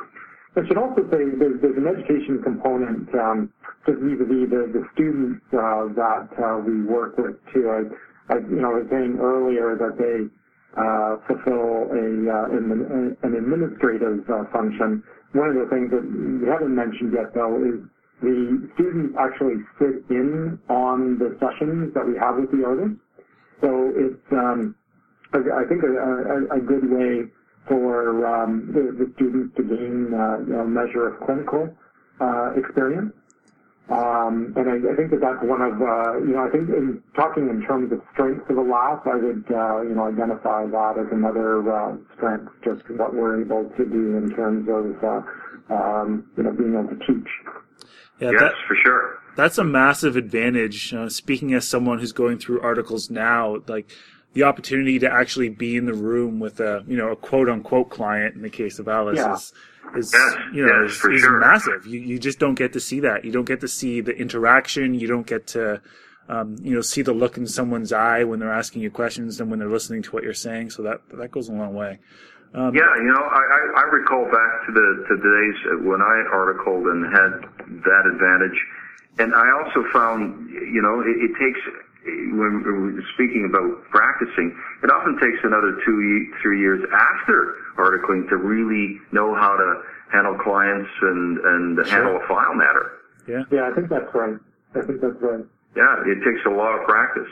I 0.57 0.65
should 0.65 0.77
also 0.77 1.05
say 1.13 1.29
there's, 1.37 1.61
there's 1.61 1.77
an 1.77 1.85
education 1.85 2.41
component 2.41 3.07
um, 3.15 3.53
just 3.85 4.01
vis-a-vis 4.01 4.49
the, 4.49 4.61
the 4.73 4.83
students 4.93 5.45
uh, 5.53 5.93
that 5.93 6.29
uh, 6.41 6.57
we 6.61 6.83
work 6.85 7.17
with 7.17 7.37
too. 7.53 7.69
I, 7.69 7.85
I, 8.33 8.41
you 8.45 8.61
know, 8.61 8.73
I 8.73 8.81
was 8.81 8.89
saying 8.89 9.17
earlier 9.21 9.77
that 9.77 9.97
they 9.97 10.25
uh, 10.77 11.21
fulfill 11.25 11.89
a 11.93 12.05
an, 12.49 13.17
an 13.21 13.33
administrative 13.33 14.25
function. 14.53 15.01
One 15.33 15.49
of 15.49 15.57
the 15.61 15.69
things 15.69 15.93
that 15.93 16.01
we 16.01 16.49
haven't 16.49 16.73
mentioned 16.73 17.13
yet, 17.13 17.33
though, 17.33 17.61
is 17.61 17.77
the 18.21 18.69
students 18.75 19.15
actually 19.19 19.63
sit 19.79 20.03
in 20.09 20.59
on 20.69 21.17
the 21.19 21.37
sessions 21.39 21.93
that 21.93 22.05
we 22.05 22.19
have 22.19 22.35
with 22.35 22.51
the 22.51 22.65
artists. 22.65 22.99
So 23.61 23.91
it's, 23.95 24.27
um, 24.31 24.75
I 25.33 25.63
think, 25.67 25.83
a, 25.83 25.91
a, 25.91 26.37
a 26.57 26.61
good 26.61 26.89
way 26.89 27.31
for 27.67 28.25
um, 28.25 28.71
the, 28.73 28.91
the, 28.97 29.11
students 29.15 29.55
to 29.57 29.63
gain 29.63 30.11
uh, 30.11 30.39
you 30.43 30.53
know, 30.53 30.65
a 30.65 30.67
measure 30.67 31.07
of 31.13 31.21
clinical 31.25 31.69
uh, 32.19 32.51
experience. 32.57 33.13
Um, 33.89 34.53
and 34.55 34.69
I, 34.69 34.77
I, 34.85 34.93
think 34.93 35.09
that 35.11 35.21
that's 35.21 35.41
one 35.41 35.65
of, 35.65 35.73
uh, 35.81 36.21
you 36.21 36.37
know, 36.37 36.45
I 36.45 36.49
think 36.53 36.69
in 36.69 37.01
talking 37.17 37.49
in 37.49 37.65
terms 37.65 37.89
of 37.91 37.97
strengths 38.13 38.45
of 38.45 38.57
ALAS, 38.61 39.01
I 39.09 39.17
would, 39.17 39.45
uh, 39.49 39.81
you 39.81 39.97
know, 39.97 40.05
identify 40.05 40.69
that 40.69 41.01
as 41.01 41.09
another 41.09 41.65
uh, 41.65 41.97
strength, 42.13 42.53
just 42.61 42.85
what 43.01 43.17
we're 43.17 43.41
able 43.41 43.65
to 43.65 43.83
do 43.85 44.13
in 44.13 44.29
terms 44.37 44.69
of, 44.69 44.93
uh, 45.01 45.21
um, 45.73 46.29
you 46.37 46.43
know, 46.43 46.53
being 46.53 46.77
able 46.77 46.89
to 46.93 47.01
teach. 47.01 47.29
Yeah, 48.19 48.31
yes, 48.31 48.41
that, 48.41 48.51
for 48.67 48.75
sure. 48.83 49.19
That's 49.35 49.57
a 49.57 49.63
massive 49.63 50.15
advantage. 50.15 50.93
Uh, 50.93 51.09
speaking 51.09 51.53
as 51.53 51.67
someone 51.67 51.99
who's 51.99 52.11
going 52.11 52.39
through 52.39 52.61
articles 52.61 53.09
now, 53.09 53.57
like 53.67 53.89
the 54.33 54.43
opportunity 54.43 54.99
to 54.99 55.11
actually 55.11 55.49
be 55.49 55.75
in 55.75 55.85
the 55.85 55.93
room 55.93 56.39
with 56.39 56.59
a, 56.59 56.83
you 56.87 56.97
know, 56.97 57.09
a 57.09 57.15
quote 57.15 57.49
unquote 57.49 57.89
client 57.89 58.35
in 58.35 58.41
the 58.41 58.49
case 58.49 58.79
of 58.79 58.87
Alas 58.87 59.15
yeah. 59.15 59.33
is, 59.33 59.53
is 59.95 60.13
yes, 60.13 60.37
you 60.53 60.65
know, 60.65 60.83
yes, 60.83 60.91
is, 60.91 61.05
is 61.05 61.21
sure. 61.21 61.39
massive. 61.39 61.87
You, 61.87 61.99
you 61.99 62.19
just 62.19 62.39
don't 62.39 62.55
get 62.55 62.73
to 62.73 62.79
see 62.79 62.99
that. 62.99 63.23
You 63.23 63.31
don't 63.31 63.45
get 63.45 63.61
to 63.61 63.67
see 63.67 64.01
the 64.01 64.11
interaction. 64.11 64.93
You 64.93 65.07
don't 65.07 65.25
get 65.25 65.47
to, 65.47 65.81
um, 66.27 66.57
you 66.61 66.75
know, 66.75 66.81
see 66.81 67.01
the 67.01 67.13
look 67.13 67.37
in 67.37 67.47
someone's 67.47 67.91
eye 67.91 68.23
when 68.23 68.39
they're 68.39 68.53
asking 68.53 68.81
you 68.81 68.91
questions 68.91 69.39
and 69.39 69.49
when 69.49 69.59
they're 69.59 69.69
listening 69.69 70.03
to 70.03 70.11
what 70.11 70.23
you're 70.23 70.33
saying. 70.33 70.71
So 70.71 70.83
that, 70.83 71.01
that 71.13 71.31
goes 71.31 71.49
a 71.49 71.53
long 71.53 71.73
way. 71.73 71.99
Um, 72.53 72.73
yeah, 72.73 72.89
you 72.97 73.13
know, 73.13 73.21
I, 73.21 73.43
I, 73.45 73.61
I 73.77 73.83
recall 73.93 74.25
back 74.25 74.65
to 74.65 74.71
the 74.73 74.87
to 75.09 75.13
the 75.21 75.21
days 75.21 75.57
when 75.85 76.01
I 76.01 76.17
articled 76.33 76.87
and 76.87 77.05
had 77.05 77.31
that 77.85 78.03
advantage, 78.09 78.57
and 79.19 79.35
I 79.35 79.45
also 79.61 79.85
found, 79.93 80.49
you 80.49 80.81
know, 80.81 81.01
it, 81.05 81.29
it 81.29 81.33
takes 81.37 81.61
when 82.33 82.63
we're 82.65 83.03
speaking 83.13 83.45
about 83.45 83.85
practicing, 83.91 84.57
it 84.81 84.89
often 84.89 85.19
takes 85.21 85.37
another 85.43 85.77
two, 85.85 86.25
three 86.41 86.59
years 86.59 86.81
after 86.89 87.55
articling 87.77 88.27
to 88.29 88.37
really 88.37 88.97
know 89.11 89.35
how 89.35 89.53
to 89.55 89.83
handle 90.11 90.33
clients 90.41 90.89
and 91.01 91.37
and 91.37 91.85
Sure. 91.85 92.01
handle 92.01 92.17
a 92.17 92.27
file 92.27 92.55
matter. 92.55 92.91
Yeah. 93.27 93.43
Yeah, 93.51 93.69
I 93.69 93.75
think 93.75 93.89
that's 93.89 94.09
right. 94.15 94.37
I 94.73 94.81
think 94.81 95.01
that's 95.01 95.21
right. 95.21 95.45
Yeah, 95.77 96.01
it 96.09 96.17
takes 96.25 96.41
a 96.47 96.49
lot 96.49 96.79
of 96.81 96.87
practice. 96.87 97.29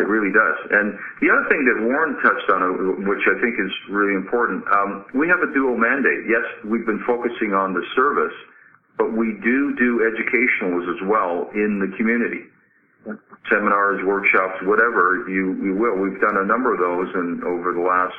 It 0.00 0.08
really 0.08 0.32
does. 0.32 0.56
And 0.72 0.96
the 1.20 1.28
other 1.28 1.44
thing 1.52 1.68
that 1.68 1.84
Warren 1.84 2.16
touched 2.24 2.48
on, 2.48 2.64
uh, 2.64 2.68
which 3.04 3.24
I 3.28 3.36
think 3.44 3.60
is 3.60 3.72
really 3.92 4.16
important, 4.16 4.64
um, 4.72 5.04
we 5.12 5.28
have 5.28 5.44
a 5.44 5.52
dual 5.52 5.76
mandate. 5.76 6.24
Yes, 6.24 6.48
we've 6.64 6.86
been 6.88 7.04
focusing 7.04 7.52
on 7.52 7.76
the 7.76 7.84
service, 7.92 8.32
but 8.96 9.12
we 9.12 9.36
do 9.44 9.76
do 9.76 10.00
educationals 10.00 10.88
as 10.88 11.00
well 11.04 11.52
in 11.52 11.76
the 11.76 11.92
community. 12.00 12.48
Seminars, 13.52 14.00
workshops, 14.06 14.64
whatever 14.64 15.28
you, 15.28 15.60
you 15.60 15.76
will. 15.76 16.00
We've 16.00 16.20
done 16.24 16.40
a 16.40 16.46
number 16.46 16.72
of 16.72 16.80
those 16.80 17.12
and 17.12 17.44
over 17.44 17.76
the 17.76 17.84
last, 17.84 18.16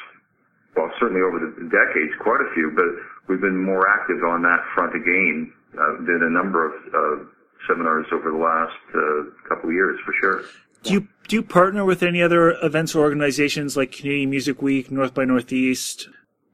well, 0.78 0.92
certainly 1.00 1.26
over 1.26 1.42
the 1.42 1.74
decades, 1.74 2.14
quite 2.22 2.42
a 2.46 2.54
few, 2.54 2.70
but 2.76 2.86
we've 3.26 3.42
been 3.42 3.58
more 3.58 3.90
active 3.90 4.22
on 4.22 4.44
that 4.44 4.62
front 4.76 4.94
again. 4.94 5.50
Uh, 5.74 6.06
did 6.06 6.22
a 6.22 6.30
number 6.30 6.70
of 6.70 6.74
uh, 6.94 7.26
seminars 7.66 8.06
over 8.14 8.30
the 8.30 8.38
last 8.38 8.78
uh, 8.94 9.26
couple 9.50 9.70
of 9.70 9.74
years 9.74 9.98
for 10.06 10.14
sure. 10.22 10.44
Do 10.84 10.94
you 10.94 11.08
do 11.28 11.36
you 11.38 11.44
partner 11.44 11.86
with 11.86 12.04
any 12.04 12.22
other 12.22 12.52
events 12.62 12.96
or 12.96 13.00
organizations 13.00 13.78
like 13.78 13.92
Canadian 13.92 14.30
Music 14.30 14.62
Week, 14.62 14.92
North 14.92 15.14
by 15.14 15.26
Northeast? 15.26 16.10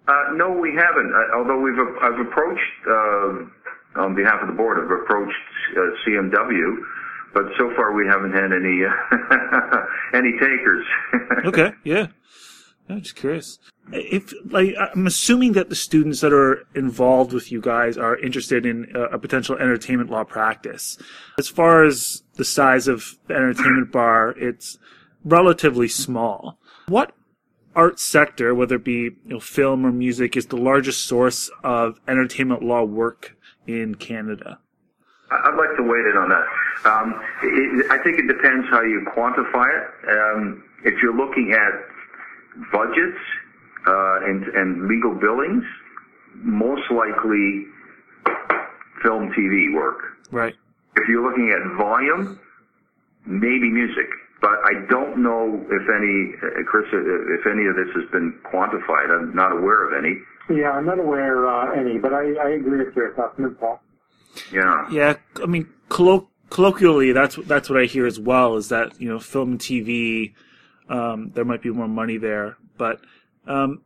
Uh, 0.07 0.33
no, 0.33 0.49
we 0.49 0.73
haven't. 0.73 1.13
Uh, 1.13 1.37
although 1.37 1.59
we've 1.59 1.77
I've 2.01 2.19
approached 2.19 2.61
uh, 2.87 4.01
on 4.01 4.15
behalf 4.15 4.41
of 4.41 4.47
the 4.47 4.53
board, 4.53 4.77
I've 4.77 4.89
approached 4.89 5.35
uh, 5.77 5.81
CMW, 6.05 6.77
but 7.33 7.43
so 7.57 7.71
far 7.75 7.93
we 7.93 8.07
haven't 8.07 8.33
had 8.33 8.51
any 8.51 8.85
uh, 8.85 9.77
any 10.17 10.31
takers. 10.33 10.85
okay, 11.45 11.73
yeah. 11.83 12.07
I'm 12.89 13.01
just 13.01 13.15
curious. 13.15 13.59
If 13.91 14.33
like 14.51 14.75
I'm 14.79 15.07
assuming 15.07 15.53
that 15.53 15.69
the 15.69 15.75
students 15.75 16.21
that 16.21 16.33
are 16.33 16.65
involved 16.75 17.33
with 17.33 17.51
you 17.51 17.61
guys 17.61 17.97
are 17.97 18.17
interested 18.17 18.65
in 18.65 18.87
a, 18.95 19.15
a 19.15 19.19
potential 19.19 19.55
entertainment 19.55 20.09
law 20.09 20.23
practice. 20.23 20.97
As 21.37 21.47
far 21.47 21.83
as 21.83 22.23
the 22.35 22.45
size 22.45 22.87
of 22.87 23.17
the 23.27 23.35
entertainment 23.35 23.91
bar, 23.91 24.35
it's 24.37 24.77
relatively 25.23 25.87
small. 25.87 26.59
What 26.87 27.13
art 27.75 27.99
sector, 27.99 28.53
whether 28.53 28.75
it 28.75 28.83
be 28.83 29.01
you 29.01 29.19
know, 29.25 29.39
film 29.39 29.85
or 29.85 29.91
music, 29.91 30.35
is 30.35 30.47
the 30.47 30.57
largest 30.57 31.05
source 31.05 31.49
of 31.63 31.99
entertainment 32.07 32.63
law 32.63 32.83
work 32.83 33.37
in 33.67 33.95
Canada? 33.95 34.59
I'd 35.31 35.55
like 35.55 35.77
to 35.77 35.83
weigh 35.83 35.99
in 36.09 36.17
on 36.17 36.29
that. 36.29 36.47
Um, 36.85 37.21
it, 37.43 37.91
I 37.91 38.01
think 38.03 38.17
it 38.17 38.27
depends 38.27 38.67
how 38.69 38.81
you 38.81 39.05
quantify 39.15 39.67
it. 39.69 40.09
Um, 40.09 40.63
if 40.83 41.01
you're 41.01 41.15
looking 41.15 41.53
at 41.53 41.98
budgets 42.71 43.19
uh, 43.87 44.25
and, 44.25 44.43
and 44.55 44.87
legal 44.87 45.15
billings, 45.15 45.63
most 46.35 46.89
likely 46.91 47.65
film, 49.03 49.31
TV 49.37 49.73
work. 49.73 50.17
Right. 50.31 50.55
If 50.95 51.07
you're 51.07 51.23
looking 51.23 51.51
at 51.55 51.77
volume, 51.77 52.39
maybe 53.25 53.69
music. 53.69 54.09
But 54.41 54.59
I 54.63 54.85
don't 54.89 55.21
know 55.21 55.65
if 55.69 55.83
any, 55.97 56.33
uh, 56.41 56.63
Chris, 56.65 56.85
uh, 56.93 56.97
if 56.97 57.45
any 57.45 57.67
of 57.67 57.75
this 57.75 57.93
has 57.95 58.09
been 58.11 58.39
quantified. 58.45 59.11
I'm 59.11 59.35
not 59.35 59.51
aware 59.51 59.85
of 59.85 60.03
any. 60.03 60.17
Yeah, 60.49 60.71
I'm 60.71 60.85
not 60.85 60.99
aware 60.99 61.45
uh, 61.45 61.73
any, 61.73 61.97
but 61.97 62.13
I, 62.13 62.33
I 62.33 62.49
agree 62.51 62.85
with 62.85 62.95
your 62.95 63.11
assessment, 63.11 63.59
Paul. 63.59 63.81
Yeah. 64.51 64.89
Yeah, 64.89 65.15
I 65.43 65.45
mean, 65.45 65.67
colloquially, 65.89 67.11
that's 67.11 67.35
that's 67.45 67.69
what 67.69 67.81
I 67.81 67.85
hear 67.85 68.05
as 68.05 68.19
well. 68.19 68.55
Is 68.55 68.69
that 68.69 68.99
you 68.99 69.09
know, 69.09 69.19
film 69.19 69.51
and 69.51 69.59
TV, 69.59 70.33
um, 70.89 71.31
there 71.35 71.45
might 71.45 71.61
be 71.61 71.69
more 71.69 71.87
money 71.87 72.17
there, 72.17 72.57
but 72.77 72.99
um, 73.47 73.81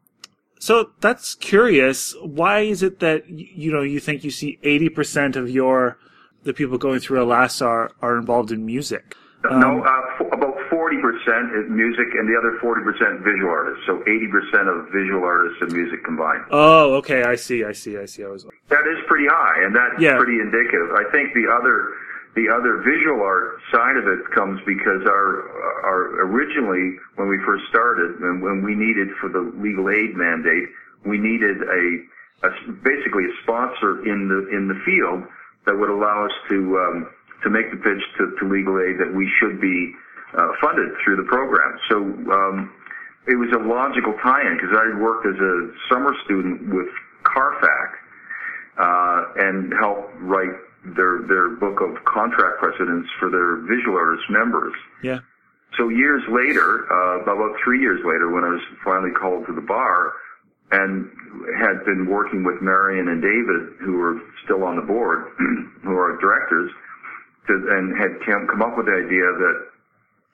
so 0.60 0.92
that's 1.02 1.36
curious. 1.36 2.16
Why 2.22 2.62
is 2.62 2.82
it 2.84 3.00
that 3.00 3.30
you 3.30 3.72
know 3.72 3.82
you 3.82 4.00
think 4.00 4.24
you 4.24 4.32
see 4.32 4.60
eighty 4.63 4.89
percent 4.89 5.36
of 5.36 5.50
your 5.50 5.98
the 6.44 6.54
people 6.54 6.78
going 6.78 7.00
through 7.00 7.22
Alas 7.24 7.62
are 7.62 7.92
are 8.02 8.18
involved 8.18 8.52
in 8.52 8.66
music? 8.66 9.16
Um, 9.50 9.60
no, 9.60 9.84
uh, 9.84 10.02
f- 10.22 10.32
about 10.32 10.56
40% 10.72 10.96
is 11.60 11.70
music 11.70 12.08
and 12.16 12.30
the 12.30 12.36
other 12.39 12.58
40% 12.63 13.26
visual 13.26 13.50
artists. 13.52 13.84
So 13.86 14.00
80% 14.08 14.72
of 14.72 14.88
visual 14.94 15.22
artists 15.26 15.58
and 15.62 15.74
music 15.74 16.02
combined. 16.06 16.46
Oh, 16.50 16.94
okay. 17.04 17.24
I 17.24 17.36
see. 17.36 17.66
I 17.66 17.74
see. 17.74 17.98
I 17.98 18.06
see. 18.06 18.24
I 18.24 18.30
was. 18.30 18.46
That 18.70 18.88
is 18.88 19.04
pretty 19.06 19.28
high, 19.28 19.66
and 19.66 19.76
that's 19.76 20.00
Yeah. 20.00 20.16
pretty 20.16 20.39
indicative. 20.39 20.92
I 20.96 21.04
think 21.12 21.34
the 21.34 21.52
other 21.52 21.92
the 22.36 22.50
other 22.50 22.82
visual 22.82 23.22
art 23.22 23.62
side 23.72 23.98
of 23.98 24.08
it 24.08 24.26
comes 24.34 24.60
because 24.65 25.06
our 25.06 25.46
our 25.86 26.26
originally 26.26 26.98
when 27.15 27.30
we 27.30 27.38
first 27.46 27.65
started 27.69 28.17
and 28.22 28.41
when 28.41 28.63
we 28.63 28.74
needed 28.74 29.10
for 29.22 29.30
the 29.30 29.54
legal 29.62 29.89
aid 29.89 30.17
mandate, 30.17 30.69
we 31.06 31.17
needed 31.17 31.62
a, 31.62 31.84
a 32.48 32.50
basically 32.82 33.30
a 33.30 33.34
sponsor 33.43 34.02
in 34.10 34.28
the 34.28 34.50
in 34.50 34.67
the 34.67 34.80
field 34.82 35.22
that 35.65 35.78
would 35.78 35.89
allow 35.89 36.26
us 36.26 36.34
to 36.50 36.58
um, 36.82 37.10
to 37.43 37.50
make 37.50 37.69
the 37.69 37.78
pitch 37.78 38.02
to, 38.17 38.34
to 38.39 38.50
legal 38.50 38.82
aid 38.82 38.98
that 38.98 39.13
we 39.13 39.30
should 39.39 39.62
be 39.62 39.93
uh, 40.34 40.48
funded 40.62 40.89
through 41.04 41.17
the 41.17 41.28
program. 41.30 41.78
So. 41.89 41.98
Um, 42.32 42.74
it 43.26 43.39
was 43.39 43.48
a 43.56 43.63
logical 43.63 44.12
tie-in 44.22 44.58
because 44.60 44.76
I 44.76 44.84
had 44.91 45.00
worked 45.00 45.26
as 45.26 45.39
a 45.39 45.72
summer 45.88 46.12
student 46.26 46.67
with 46.67 46.91
CARFAC 47.24 47.89
uh, 48.78 49.48
and 49.48 49.74
helped 49.80 50.12
write 50.19 50.52
their 50.86 51.24
their 51.28 51.50
book 51.56 51.80
of 51.82 51.96
contract 52.06 52.60
precedents 52.60 53.10
for 53.19 53.30
their 53.30 53.63
visual 53.63 53.98
artist 53.98 54.28
members. 54.30 54.74
Yeah. 55.02 55.19
So 55.78 55.89
years 55.89 56.22
later, 56.30 56.86
uh, 56.91 57.24
about 57.24 57.56
three 57.63 57.82
years 57.82 58.00
later, 58.06 58.30
when 58.30 58.43
I 58.43 58.50
was 58.50 58.62
finally 58.84 59.12
called 59.12 59.48
to 59.48 59.54
the 59.54 59.65
bar 59.65 60.13
and 60.72 61.10
had 61.58 61.84
been 61.86 62.06
working 62.06 62.43
with 62.43 62.62
Marion 62.62 63.08
and 63.08 63.22
David, 63.22 63.82
who 63.82 63.98
were 63.98 64.22
still 64.43 64.63
on 64.63 64.76
the 64.76 64.86
board, 64.86 65.34
who 65.84 65.98
are 65.98 66.17
directors, 66.22 66.69
to, 67.48 67.54
and 67.54 67.98
had 67.98 68.22
come 68.48 68.62
up 68.62 68.78
with 68.78 68.86
the 68.86 68.93
idea 68.93 69.26
that 69.26 69.58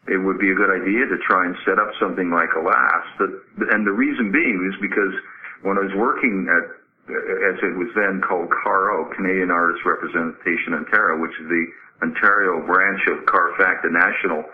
it 0.07 0.17
would 0.17 0.39
be 0.39 0.51
a 0.51 0.55
good 0.55 0.71
idea 0.71 1.05
to 1.05 1.17
try 1.27 1.45
and 1.45 1.55
set 1.65 1.77
up 1.79 1.91
something 1.99 2.31
like 2.31 2.49
a 2.55 2.59
Alas. 2.59 3.03
But, 3.17 3.29
and 3.71 3.85
the 3.85 3.91
reason 3.91 4.31
being 4.31 4.59
is 4.71 4.75
because 4.81 5.13
when 5.61 5.77
I 5.77 5.81
was 5.81 5.95
working 5.95 6.47
at, 6.49 6.65
as 7.09 7.57
it 7.65 7.73
was 7.77 7.89
then 7.95 8.21
called 8.21 8.49
CARO, 8.49 9.09
Canadian 9.15 9.49
Artists 9.51 9.81
Representation 9.85 10.73
Ontario, 10.73 11.17
which 11.19 11.33
is 11.41 11.47
the 11.49 11.65
Ontario 12.01 12.61
branch 12.65 13.01
of 13.09 13.25
CARFAC, 13.25 13.81
the 13.81 13.91
National 13.91 14.45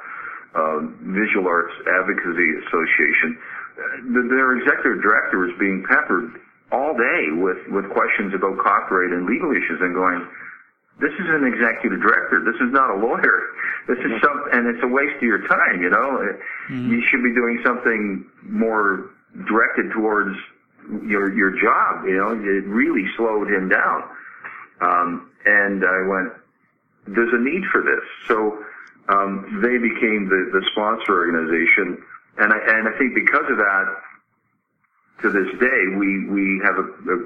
uh, 0.56 0.80
Visual 1.12 1.48
Arts 1.48 1.76
Advocacy 1.84 2.50
Association, 2.66 3.38
their 4.32 4.58
executive 4.58 5.02
director 5.04 5.40
was 5.40 5.52
being 5.60 5.84
peppered 5.84 6.40
all 6.72 6.96
day 6.96 7.24
with, 7.36 7.60
with 7.70 7.86
questions 7.92 8.34
about 8.34 8.58
copyright 8.58 9.12
and 9.12 9.28
legal 9.28 9.52
issues 9.52 9.80
and 9.82 9.94
going, 9.94 10.26
this 11.00 11.12
is 11.20 11.28
an 11.28 11.44
executive 11.44 12.00
director. 12.00 12.40
This 12.40 12.56
is 12.64 12.72
not 12.72 12.90
a 12.90 12.98
lawyer. 12.98 13.42
This 13.86 14.00
is 14.00 14.18
some, 14.20 14.50
and 14.52 14.66
it's 14.66 14.82
a 14.82 14.88
waste 14.88 15.18
of 15.18 15.22
your 15.22 15.46
time. 15.46 15.80
You 15.80 15.92
know, 15.92 16.18
you 16.90 17.04
should 17.06 17.22
be 17.22 17.30
doing 17.36 17.62
something 17.64 18.26
more 18.42 19.12
directed 19.46 19.92
towards 19.94 20.36
your 21.06 21.36
your 21.36 21.52
job. 21.52 22.06
You 22.06 22.18
know, 22.18 22.32
it 22.32 22.66
really 22.66 23.06
slowed 23.18 23.48
him 23.50 23.70
down. 23.70 24.04
Um, 24.82 25.32
and 25.46 25.84
I 25.86 26.08
went, 26.08 26.34
there's 27.08 27.34
a 27.34 27.42
need 27.42 27.64
for 27.72 27.82
this. 27.82 28.04
So 28.28 28.66
um, 29.10 29.62
they 29.62 29.78
became 29.78 30.28
the 30.30 30.50
the 30.52 30.66
sponsor 30.72 31.14
organization, 31.14 32.02
and 32.38 32.54
I 32.54 32.58
and 32.58 32.88
I 32.90 32.98
think 32.98 33.14
because 33.14 33.46
of 33.50 33.58
that, 33.58 33.86
to 35.22 35.30
this 35.30 35.50
day, 35.60 35.82
we 35.98 36.28
we 36.30 36.62
have 36.66 36.78
a, 36.78 36.88
a 37.14 37.18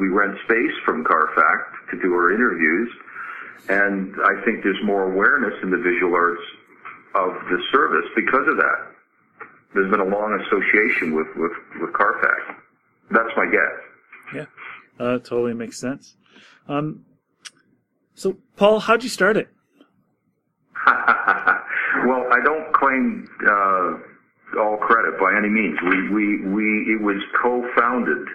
we 0.00 0.08
rent 0.08 0.36
space 0.44 0.72
from 0.84 1.04
CARFAC 1.04 1.90
to 1.92 2.00
do 2.00 2.12
our 2.14 2.32
interviews, 2.32 2.90
and 3.68 4.14
I 4.24 4.42
think 4.44 4.64
there's 4.64 4.82
more 4.84 5.12
awareness 5.12 5.54
in 5.62 5.70
the 5.70 5.78
visual 5.78 6.14
arts 6.14 6.42
of 7.14 7.34
the 7.50 7.60
service 7.70 8.08
because 8.16 8.48
of 8.48 8.56
that. 8.56 8.80
There's 9.74 9.90
been 9.90 10.00
a 10.00 10.08
long 10.08 10.40
association 10.40 11.14
with 11.14 11.28
with 11.36 11.52
with 11.80 11.92
CARFAC. 11.92 12.56
That's 13.10 13.30
my 13.36 13.46
guess. 13.50 14.34
Yeah. 14.34 14.46
Uh, 15.04 15.18
totally 15.18 15.54
makes 15.54 15.78
sense. 15.78 16.16
Um, 16.68 17.04
so, 18.14 18.36
Paul, 18.56 18.80
how'd 18.80 19.02
you 19.02 19.08
start 19.08 19.36
it? 19.36 19.48
well, 20.86 22.24
I 22.30 22.38
don't 22.44 22.72
claim 22.72 23.28
uh, 23.48 24.60
all 24.60 24.76
credit 24.76 25.18
by 25.18 25.36
any 25.36 25.48
means. 25.48 25.78
We 25.82 26.08
we 26.10 26.46
we 26.46 26.64
it 26.94 27.00
was 27.00 27.20
co-founded. 27.42 28.28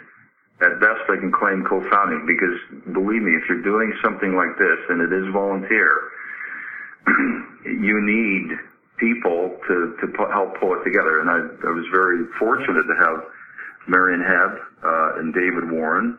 At 0.61 0.79
best, 0.79 1.03
I 1.09 1.19
can 1.19 1.33
claim 1.33 1.65
co-founding 1.67 2.25
because 2.25 2.55
believe 2.93 3.21
me, 3.21 3.35
if 3.35 3.43
you're 3.49 3.61
doing 3.61 3.91
something 4.01 4.35
like 4.35 4.57
this 4.57 4.79
and 4.87 5.01
it 5.01 5.11
is 5.11 5.27
volunteer, 5.33 5.91
you 7.65 7.99
need 8.01 8.55
people 8.97 9.57
to 9.67 9.95
to 9.99 10.07
help 10.31 10.59
pull 10.59 10.73
it 10.79 10.83
together. 10.83 11.19
And 11.19 11.29
I, 11.29 11.39
I 11.67 11.71
was 11.71 11.85
very 11.91 12.25
fortunate 12.39 12.83
to 12.87 12.95
have 13.03 13.23
Marion 13.87 14.21
Hebb 14.21 14.57
uh, 14.83 15.19
and 15.19 15.33
David 15.33 15.71
Warren. 15.71 16.17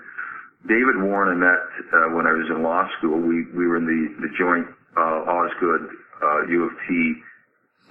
David 0.66 0.98
Warren 1.02 1.30
I 1.30 1.38
met 1.38 1.62
uh, 1.92 2.14
when 2.14 2.26
I 2.26 2.32
was 2.32 2.46
in 2.50 2.62
law 2.62 2.88
school. 2.98 3.18
We 3.20 3.46
we 3.54 3.66
were 3.66 3.76
in 3.76 3.86
the 3.86 4.26
the 4.26 4.30
joint 4.38 4.66
uh, 4.96 5.30
Osgoode 5.30 5.88
uh, 6.22 6.46
U 6.48 6.64
of 6.64 6.72
T 6.88 7.14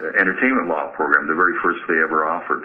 uh, 0.01 0.19
entertainment 0.19 0.67
law 0.67 0.91
program, 0.95 1.27
the 1.27 1.35
very 1.35 1.55
first 1.63 1.79
they 1.87 2.01
ever 2.03 2.27
offered. 2.27 2.63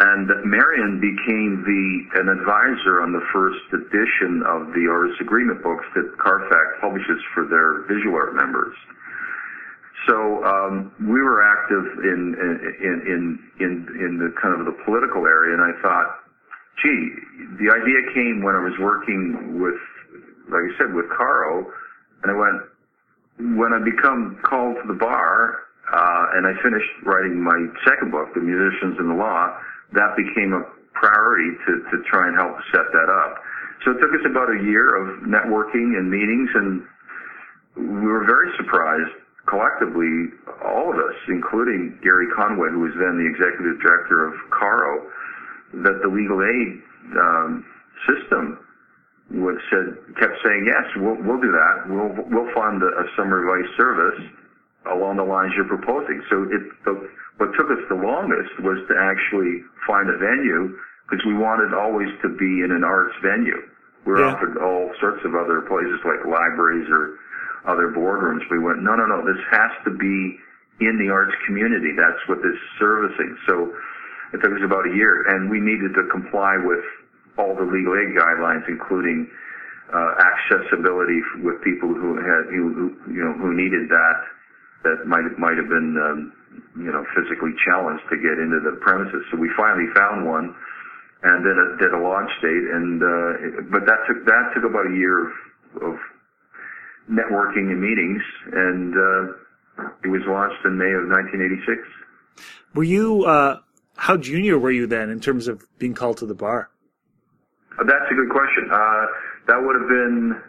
And 0.00 0.26
Marion 0.44 0.98
became 0.98 1.62
the 1.62 2.20
an 2.20 2.28
advisor 2.28 3.00
on 3.02 3.12
the 3.12 3.22
first 3.32 3.62
edition 3.70 4.42
of 4.42 4.72
the 4.74 4.88
artist 4.90 5.20
agreement 5.20 5.62
books 5.62 5.84
that 5.94 6.16
CARFAC 6.18 6.80
publishes 6.80 7.22
for 7.32 7.46
their 7.46 7.86
visual 7.86 8.16
art 8.16 8.34
members. 8.34 8.74
So 10.08 10.42
um, 10.42 10.90
we 10.98 11.22
were 11.22 11.44
active 11.44 12.02
in 12.02 12.34
in 12.82 12.94
in 13.06 13.22
in 13.60 13.70
in 13.94 14.18
the 14.18 14.34
kind 14.40 14.58
of 14.58 14.66
the 14.66 14.74
political 14.84 15.26
area, 15.26 15.54
and 15.54 15.62
I 15.62 15.80
thought, 15.80 16.21
gee, 16.80 17.12
the 17.60 17.68
idea 17.70 18.00
came 18.14 18.42
when 18.42 18.54
I 18.54 18.62
was 18.62 18.72
working 18.80 19.60
with, 19.60 19.78
like 20.48 20.62
I 20.62 20.72
said, 20.78 20.94
with 20.94 21.06
Caro, 21.10 21.66
and 22.22 22.30
I 22.30 22.34
went 22.34 22.62
when 23.58 23.72
I 23.72 23.80
become 23.82 24.38
called 24.44 24.76
to 24.82 24.86
the 24.86 24.98
bar, 24.98 25.66
uh, 25.92 26.24
and 26.36 26.46
I 26.46 26.54
finished 26.62 26.90
writing 27.04 27.42
my 27.42 27.66
second 27.84 28.12
book, 28.12 28.32
The 28.34 28.40
Musicians 28.40 28.98
in 29.00 29.08
the 29.08 29.14
Law, 29.14 29.56
that 29.92 30.14
became 30.16 30.52
a 30.52 30.62
priority 30.94 31.56
to, 31.66 31.72
to 31.90 31.96
try 32.06 32.28
and 32.28 32.36
help 32.36 32.56
set 32.70 32.86
that 32.92 33.08
up. 33.10 33.42
So 33.84 33.92
it 33.92 34.00
took 34.00 34.14
us 34.14 34.24
about 34.24 34.48
a 34.52 34.62
year 34.62 34.94
of 34.94 35.24
networking 35.26 35.98
and 35.98 36.06
meetings, 36.08 36.50
and 36.54 36.86
we 37.74 38.06
were 38.06 38.24
very 38.24 38.54
surprised 38.56 39.10
collectively, 39.46 40.30
all 40.62 40.92
of 40.92 40.98
us, 40.98 41.18
including 41.26 41.98
Gary 42.02 42.28
Conway, 42.36 42.70
who 42.70 42.80
was 42.80 42.94
then 42.94 43.18
the 43.18 43.26
executive 43.26 43.80
director 43.82 44.26
of 44.28 44.34
Caro, 44.50 45.10
that 45.80 46.00
the 46.02 46.08
legal 46.08 46.40
aid 46.44 46.82
um, 47.16 47.64
system 48.06 48.58
would 49.30 49.56
said 49.70 49.96
kept 50.20 50.36
saying 50.44 50.62
yes, 50.68 50.84
we'll 50.96 51.16
we'll 51.24 51.40
do 51.40 51.52
that. 51.52 51.88
We'll 51.88 52.12
we'll 52.28 52.52
fund 52.52 52.82
a, 52.82 52.90
a 53.00 53.04
summer 53.16 53.40
advice 53.40 53.70
service 53.76 54.20
along 54.92 55.16
the 55.16 55.24
lines 55.24 55.52
you're 55.56 55.68
proposing. 55.70 56.20
So 56.28 56.44
it 56.52 56.62
the, 56.84 57.08
what 57.38 57.54
took 57.56 57.70
us 57.72 57.80
the 57.88 57.96
longest 57.96 58.52
was 58.60 58.76
to 58.88 58.94
actually 58.98 59.64
find 59.86 60.10
a 60.10 60.18
venue 60.18 60.76
because 61.08 61.24
we 61.24 61.34
wanted 61.34 61.72
always 61.74 62.08
to 62.22 62.28
be 62.28 62.62
in 62.64 62.70
an 62.72 62.84
arts 62.84 63.14
venue. 63.22 63.56
We 64.04 64.12
were 64.12 64.24
Yeah. 64.24 64.34
offered 64.34 64.58
all 64.58 64.92
sorts 65.00 65.24
of 65.24 65.34
other 65.34 65.62
places 65.62 66.00
like 66.04 66.24
libraries 66.26 66.88
or 66.90 67.16
other 67.64 67.88
boardrooms. 67.88 68.42
We 68.50 68.58
went, 68.58 68.82
no, 68.82 68.94
no, 68.96 69.06
no, 69.06 69.24
this 69.24 69.40
has 69.50 69.70
to 69.84 69.90
be 69.90 70.38
in 70.80 70.98
the 70.98 71.12
arts 71.12 71.34
community. 71.46 71.92
That's 71.96 72.18
what 72.26 72.42
this 72.42 72.54
is 72.54 72.68
servicing. 72.78 73.36
So 73.46 73.72
it 74.32 74.40
took 74.40 74.52
us 74.52 74.64
about 74.64 74.88
a 74.88 74.94
year, 74.94 75.28
and 75.28 75.50
we 75.50 75.60
needed 75.60 75.92
to 75.94 76.08
comply 76.10 76.56
with 76.56 76.84
all 77.38 77.54
the 77.54 77.64
legal 77.64 77.94
aid 77.96 78.16
guidelines, 78.16 78.64
including 78.68 79.28
uh, 79.92 80.12
accessibility 80.20 81.20
with 81.44 81.60
people 81.62 81.92
who 81.92 82.16
had 82.16 82.48
who, 82.48 82.72
who 82.72 83.12
you 83.12 83.22
know 83.24 83.32
who 83.36 83.52
needed 83.52 83.88
that 83.88 84.16
that 84.84 85.06
might 85.06 85.24
might 85.38 85.56
have 85.56 85.68
been 85.68 85.96
um, 86.00 86.32
you 86.76 86.90
know 86.90 87.04
physically 87.14 87.52
challenged 87.64 88.04
to 88.08 88.16
get 88.16 88.40
into 88.40 88.60
the 88.64 88.76
premises. 88.80 89.20
So 89.30 89.36
we 89.36 89.50
finally 89.56 89.88
found 89.94 90.24
one, 90.26 90.54
and 91.22 91.44
did 91.44 91.56
did 91.78 91.92
a 91.92 92.00
launch 92.00 92.30
date, 92.40 92.66
and 92.72 93.02
uh, 93.02 93.46
it- 93.46 93.70
but 93.70 93.84
that 93.84 94.00
took 94.08 94.24
that 94.24 94.52
took 94.54 94.64
about 94.64 94.88
a 94.88 94.94
year 94.96 95.28
of, 95.28 95.32
of 95.82 95.94
networking 97.10 97.68
and 97.72 97.80
meetings, 97.80 98.22
and 98.52 98.94
uh, 98.96 99.22
it 100.04 100.08
was 100.08 100.22
launched 100.26 100.64
in 100.64 100.78
May 100.78 100.92
of 100.92 101.08
1986. 101.08 101.80
Were 102.74 102.84
you, 102.84 103.24
uh, 103.24 103.60
how 104.02 104.16
junior 104.16 104.58
were 104.58 104.72
you 104.72 104.84
then 104.88 105.10
in 105.10 105.20
terms 105.20 105.46
of 105.46 105.62
being 105.78 105.94
called 105.94 106.16
to 106.18 106.26
the 106.26 106.34
bar? 106.34 106.70
Uh, 107.78 107.84
That's 107.84 108.10
a 108.10 108.14
good 108.14 108.30
question. 108.30 108.66
Uh, 108.66 109.06
that 109.46 109.62
would 109.62 109.78
have 109.78 109.86
been, 109.88 110.42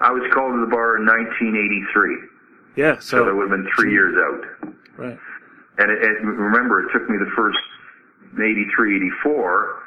I 0.00 0.10
was 0.10 0.26
called 0.34 0.58
to 0.58 0.60
the 0.66 0.70
bar 0.70 0.98
in 0.98 1.06
1983, 1.06 2.74
Yeah, 2.74 2.98
so 2.98 3.24
that 3.24 3.30
would 3.34 3.46
have 3.48 3.54
been 3.54 3.70
three 3.78 3.92
years 3.94 4.18
out. 4.18 4.74
right. 4.98 5.16
And 5.78 5.90
it, 5.94 5.98
it, 6.02 6.26
remember, 6.26 6.82
it 6.82 6.92
took 6.92 7.08
me 7.08 7.16
the 7.22 7.30
first 7.38 7.58
83, 8.34 8.96
84 9.22 9.78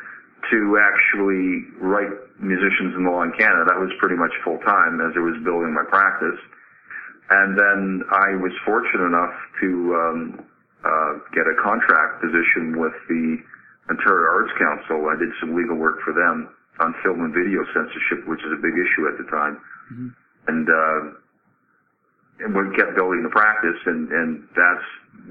to 0.52 0.80
actually 0.80 1.67
write 1.84 2.15
musicians 2.39 2.95
in 2.95 3.04
the 3.04 3.12
law 3.12 3.24
in 3.24 3.34
Canada. 3.36 3.65
That 3.67 3.76
was 3.78 3.91
pretty 4.00 4.15
much 4.15 4.32
full 4.43 4.58
time 4.63 5.02
as 5.04 5.12
I 5.17 5.19
was 5.19 5.36
building 5.43 5.76
my 5.76 5.84
practice. 5.84 6.39
and 7.30 7.60
then 7.60 8.04
I 8.10 8.39
was 8.39 8.56
fortunate 8.65 9.04
enough 9.04 9.36
to 9.60 9.67
um, 10.00 10.19
uh, 10.84 11.12
get 11.34 11.46
a 11.46 11.56
contract 11.62 12.22
position 12.22 12.80
with 12.80 12.94
the 13.08 13.38
Ontario 13.89 14.26
Arts 14.30 14.54
Council. 14.58 15.10
I 15.10 15.17
did 15.17 15.30
some 15.39 15.56
legal 15.56 15.78
work 15.78 16.02
for 16.02 16.13
them 16.13 16.50
on 16.80 16.96
film 17.04 17.22
and 17.22 17.34
video 17.34 17.62
censorship, 17.74 18.26
which 18.28 18.41
is 18.41 18.52
a 18.54 18.62
big 18.62 18.74
issue 18.74 19.06
at 19.06 19.15
the 19.17 19.28
time. 19.30 19.56
Mm-hmm. 19.94 20.10
And, 20.50 20.65
uh, 20.65 21.02
and 22.41 22.50
we 22.58 22.76
kept 22.76 22.98
building 22.98 23.22
the 23.22 23.30
practice 23.30 23.78
and, 23.86 24.10
and 24.10 24.48
that's, 24.58 24.88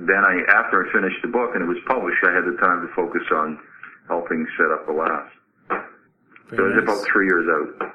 then 0.06 0.22
I, 0.22 0.46
after 0.54 0.86
I 0.86 0.92
finished 0.92 1.18
the 1.22 1.32
book 1.32 1.50
and 1.54 1.64
it 1.64 1.68
was 1.68 1.82
published, 1.86 2.22
I 2.22 2.30
had 2.30 2.46
the 2.46 2.54
time 2.62 2.86
to 2.86 2.88
focus 2.94 3.26
on 3.34 3.58
helping 4.06 4.46
set 4.56 4.70
up 4.70 4.86
Alas. 4.86 5.26
so 5.70 5.74
nice. 5.74 6.58
it 6.58 6.62
was 6.62 6.82
about 6.82 7.02
three 7.10 7.26
years 7.26 7.46
out. 7.50 7.92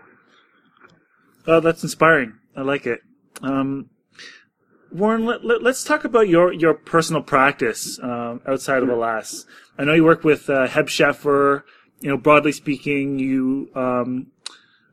Oh, 1.47 1.59
that's 1.59 1.83
inspiring. 1.83 2.33
I 2.55 2.61
like 2.61 2.85
it. 2.85 3.01
Um, 3.41 3.89
Warren, 4.95 5.25
let, 5.25 5.43
us 5.43 5.61
let, 5.61 5.75
talk 5.85 6.05
about 6.05 6.29
your, 6.29 6.53
your 6.53 6.73
personal 6.73 7.21
practice 7.21 7.99
um, 8.01 8.39
outside 8.47 8.81
of 8.81 8.87
Alas. 8.87 9.45
I 9.77 9.83
know 9.83 9.93
you 9.93 10.05
work 10.05 10.23
with 10.23 10.49
uh, 10.49 10.67
Hebb 10.67 10.85
Sheffer. 10.85 11.63
You 11.99 12.11
know, 12.11 12.17
broadly 12.17 12.53
speaking, 12.53 13.19
you 13.19 13.69
um, 13.75 14.27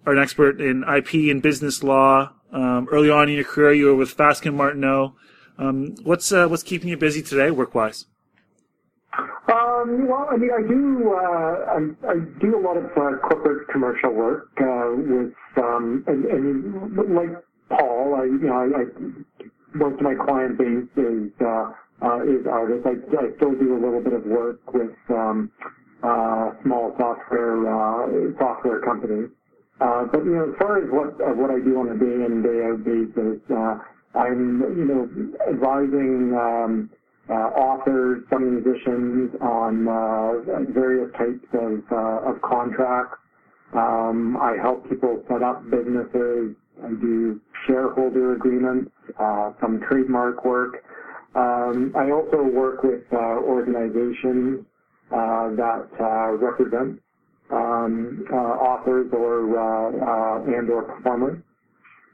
are 0.05 0.13
an 0.13 0.19
expert 0.19 0.61
in 0.61 0.83
IP 0.83 1.31
and 1.31 1.41
business 1.41 1.85
law. 1.85 2.33
Um, 2.53 2.89
early 2.91 3.11
on 3.11 3.29
in 3.29 3.37
your 3.37 3.45
career, 3.45 3.75
you 3.75 3.87
were 3.87 3.95
with 3.95 4.17
Fasken 4.17 4.55
Martineau. 4.55 5.15
Um, 5.57 5.95
what's 6.03 6.33
uh, 6.33 6.49
what's 6.49 6.65
keeping 6.65 6.89
you 6.89 6.97
busy 6.97 7.23
today, 7.23 7.53
work 7.53 7.73
wise? 7.75 8.07
Um, 9.17 10.09
well, 10.09 10.27
I 10.31 10.37
mean, 10.37 10.51
I 10.51 10.67
do 10.67 11.13
uh, 11.13 12.09
I, 12.09 12.13
I, 12.13 12.15
do 12.41 12.59
a 12.59 12.61
lot 12.61 12.77
of 12.77 12.87
uh, 12.87 13.19
corporate 13.29 13.69
commercial 13.69 14.13
work 14.13 14.49
uh, 14.61 14.91
with 14.97 15.35
um, 15.59 16.03
and, 16.09 16.25
and 16.25 17.15
like 17.15 17.31
Paul, 17.69 18.17
I 18.17 18.25
you 18.25 18.39
know 18.39 18.53
I, 18.53 18.83
I 18.83 18.85
most 19.75 19.97
of 19.97 20.03
my 20.03 20.15
client 20.27 20.59
base 20.59 20.91
is 20.97 21.31
uh, 21.41 21.73
uh, 22.03 22.23
is 22.25 22.47
artists. 22.51 22.87
I, 22.87 22.97
I 23.17 23.37
still 23.37 23.55
do 23.59 23.77
a 23.77 23.81
little 23.81 24.03
bit 24.03 24.15
of 24.15 24.25
work 24.27 24.61
with 24.75 24.93
um, 25.11 25.51
uh, 26.05 26.53
small 26.65 26.95
software 26.99 27.59
uh, 27.69 28.33
software 28.39 28.81
companies. 28.83 29.31
Uh, 29.81 30.07
but 30.13 30.25
you 30.25 30.33
know, 30.37 30.51
as 30.53 30.57
far 30.59 30.79
as 30.79 30.89
what 30.91 31.15
uh, 31.21 31.35
what 31.35 31.51
I 31.51 31.61
do 31.65 31.79
on 31.81 31.91
a 31.91 31.99
day 31.99 32.19
in 32.27 32.43
day 32.43 32.59
out 32.71 32.85
basis, 32.85 33.41
uh, 33.51 33.75
I'm 34.19 34.61
you 34.79 34.87
know 34.87 35.03
advising 35.51 36.33
um, 36.39 36.91
uh, 37.31 37.51
authors, 37.59 38.25
some 38.31 38.45
musicians 38.57 39.33
on 39.43 39.89
uh, 39.89 40.73
various 40.73 41.11
types 41.19 41.47
of 41.55 41.83
uh, 41.93 42.31
of 42.31 42.43
contracts. 42.43 43.19
Um, 43.75 44.37
I 44.39 44.57
help 44.63 44.89
people 44.89 45.23
set 45.29 45.43
up 45.43 45.65
businesses. 45.71 46.57
I 46.85 46.89
do 47.01 47.41
shareholder 47.67 48.35
agreements, 48.35 48.91
uh, 49.19 49.53
some 49.61 49.81
trademark 49.89 50.45
work. 50.45 50.83
Um, 51.35 51.93
I 51.97 52.11
also 52.11 52.43
work 52.43 52.83
with 52.83 53.03
uh, 53.13 53.17
organizations 53.17 54.67
uh, 55.11 55.51
that 55.57 55.89
uh, 56.01 56.33
represent 56.39 57.01
um, 57.53 58.25
uh, 58.33 58.37
authors 58.37 59.09
or 59.13 59.45
uh, 59.53 60.43
and 60.59 60.71
or 60.71 60.83
performers. 60.85 61.39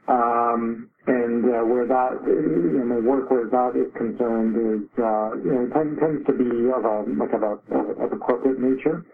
Um, 0.07 0.89
and 1.07 1.43
where 1.43 1.87
that, 1.87 2.21
you 2.25 2.83
know, 2.85 2.99
work 3.01 3.31
where 3.31 3.45
that 3.49 3.73
is 3.79 3.91
concerned 3.97 4.55
is, 4.57 4.89
you 4.97 5.51
know, 5.53 5.69
tends, 5.73 5.99
tends 5.99 6.25
to 6.27 6.33
be 6.33 6.49
of 6.69 6.85
a 6.85 7.05
like 7.17 7.33
of 7.33 7.43
a 7.43 8.05
of 8.05 8.11
a 8.13 8.17
corporate 8.17 8.59
nature. 8.59 9.05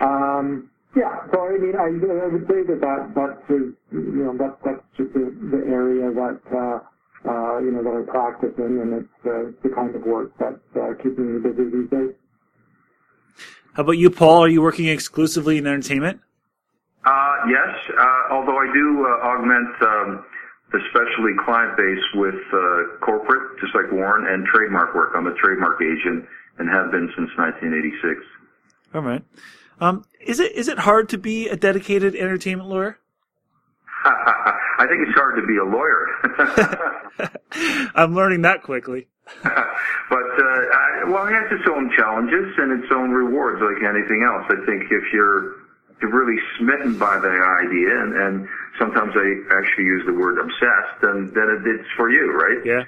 Um, 0.00 0.70
yeah. 0.96 1.26
So 1.32 1.40
I 1.40 1.56
mean, 1.58 1.74
I, 1.76 1.88
I 1.88 2.28
would 2.28 2.46
say 2.48 2.62
that 2.68 2.80
that 2.80 3.02
that's 3.14 3.44
you 3.48 3.76
know 3.92 4.36
that 4.38 4.58
that's 4.64 4.84
just 4.96 5.12
the, 5.14 5.32
the 5.50 5.62
area 5.68 6.12
that 6.12 6.40
uh, 6.52 6.78
uh, 7.28 7.58
you 7.60 7.72
know 7.72 7.82
that 7.82 7.94
I 7.96 8.10
practice 8.10 8.54
in, 8.58 8.80
and 8.80 9.04
it's 9.04 9.18
uh, 9.24 9.52
the 9.62 9.74
kind 9.74 9.94
of 9.94 10.02
work 10.02 10.32
that's 10.38 10.60
uh, 10.76 10.94
keeping 11.02 11.34
me 11.34 11.40
busy 11.40 11.70
these 11.70 11.90
days. 11.90 12.14
How 13.74 13.82
about 13.82 13.96
you, 13.96 14.10
Paul? 14.10 14.44
Are 14.44 14.48
you 14.48 14.60
working 14.60 14.86
exclusively 14.88 15.56
in 15.56 15.66
entertainment? 15.66 16.20
Uh, 17.04 17.34
yes, 17.48 17.72
uh, 17.98 18.34
although 18.34 18.58
I 18.58 18.68
do 18.72 18.86
uh, 19.02 19.26
augment 19.26 19.74
um, 19.82 20.24
the 20.72 20.80
specialty 20.90 21.34
client 21.44 21.76
base 21.76 22.04
with 22.14 22.40
uh, 22.52 22.96
corporate, 23.00 23.58
just 23.60 23.74
like 23.74 23.90
Warren, 23.90 24.26
and 24.32 24.46
trademark 24.46 24.94
work. 24.94 25.12
I'm 25.16 25.26
a 25.26 25.34
trademark 25.34 25.80
agent 25.82 26.24
and 26.58 26.68
have 26.68 26.92
been 26.92 27.10
since 27.16 27.30
1986. 27.36 28.20
All 28.94 29.02
right. 29.02 29.24
Um, 29.82 30.04
is 30.20 30.38
it 30.38 30.52
is 30.52 30.68
it 30.68 30.78
hard 30.78 31.08
to 31.08 31.18
be 31.18 31.48
a 31.48 31.56
dedicated 31.56 32.14
entertainment 32.14 32.68
lawyer? 32.68 33.00
I 34.04 34.86
think 34.86 35.02
it's 35.08 35.18
hard 35.18 35.34
to 35.34 35.42
be 35.42 35.58
a 35.58 35.66
lawyer. 35.66 36.06
I'm 37.96 38.14
learning 38.14 38.42
that 38.42 38.62
quickly. 38.62 39.08
but 39.42 39.50
uh, 39.50 40.62
I, 40.70 41.02
well, 41.10 41.26
it 41.26 41.34
has 41.34 41.50
its 41.50 41.66
own 41.66 41.90
challenges 41.98 42.54
and 42.58 42.78
its 42.78 42.92
own 42.94 43.10
rewards, 43.10 43.58
like 43.58 43.82
anything 43.82 44.22
else. 44.22 44.46
I 44.50 44.64
think 44.66 44.86
if 44.86 45.12
you're 45.12 45.58
you're 46.00 46.14
really 46.14 46.40
smitten 46.58 46.96
by 46.96 47.18
the 47.18 47.34
idea, 47.66 47.90
and, 47.90 48.14
and 48.14 48.48
sometimes 48.78 49.10
I 49.18 49.26
actually 49.58 49.84
use 49.84 50.06
the 50.06 50.14
word 50.14 50.38
obsessed, 50.38 51.02
then 51.02 51.26
then 51.34 51.58
it, 51.58 51.66
it's 51.66 51.90
for 51.96 52.08
you, 52.08 52.30
right? 52.30 52.64
Yeah. 52.64 52.84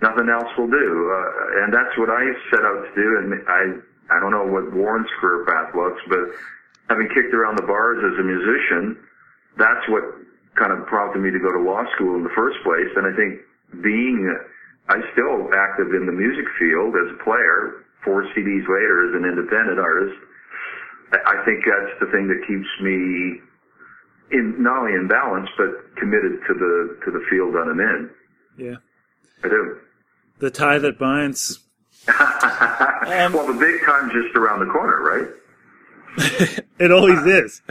Nothing 0.00 0.28
else 0.30 0.50
will 0.56 0.70
do, 0.70 1.10
uh, 1.10 1.64
and 1.64 1.74
that's 1.74 1.98
what 1.98 2.10
I 2.10 2.22
set 2.54 2.62
out 2.62 2.86
to 2.86 2.94
do. 2.94 3.18
And 3.18 3.42
I 3.48 3.82
I 4.10 4.20
don't 4.20 4.30
know 4.30 4.46
what 4.46 4.72
Warren's 4.72 5.10
career 5.20 5.44
path 5.46 5.74
looks, 5.74 6.00
but 6.08 6.30
having 6.88 7.08
kicked 7.08 7.34
around 7.34 7.58
the 7.58 7.66
bars 7.66 7.98
as 7.98 8.18
a 8.18 8.22
musician, 8.22 8.96
that's 9.58 9.82
what 9.88 10.04
kind 10.54 10.72
of 10.72 10.86
prompted 10.86 11.20
me 11.20 11.30
to 11.30 11.38
go 11.38 11.52
to 11.52 11.60
law 11.60 11.84
school 11.94 12.16
in 12.16 12.24
the 12.24 12.34
first 12.34 12.56
place. 12.62 12.88
And 12.96 13.06
I 13.06 13.14
think 13.16 13.40
being, 13.82 14.30
I'm 14.88 15.02
still 15.12 15.50
active 15.52 15.92
in 15.94 16.06
the 16.06 16.14
music 16.14 16.46
field 16.58 16.94
as 16.94 17.12
a 17.12 17.18
player, 17.24 17.84
four 18.04 18.24
CDs 18.32 18.64
later 18.64 19.10
as 19.10 19.12
an 19.18 19.24
independent 19.26 19.78
artist. 19.78 20.16
I 21.12 21.42
think 21.44 21.64
that's 21.66 21.94
the 22.00 22.06
thing 22.10 22.26
that 22.28 22.40
keeps 22.46 22.70
me 22.82 23.42
in, 24.32 24.62
not 24.62 24.82
only 24.82 24.94
in 24.94 25.06
balance, 25.08 25.48
but 25.56 25.94
committed 25.96 26.40
to 26.46 26.54
the, 26.54 26.98
to 27.04 27.10
the 27.10 27.22
field 27.30 27.54
that 27.54 27.66
I'm 27.68 27.80
in. 27.80 28.10
Yeah. 28.58 28.76
I 29.44 29.48
do. 29.48 29.78
The 30.38 30.50
tie 30.50 30.78
that 30.78 30.98
binds 30.98 31.60
um, 32.08 33.32
well, 33.32 33.46
the 33.46 33.56
big 33.58 33.84
time's 33.84 34.12
just 34.12 34.36
around 34.36 34.60
the 34.60 34.72
corner, 34.72 35.00
right? 35.02 35.28
it 36.78 36.90
always 36.90 37.24
is. 37.26 37.62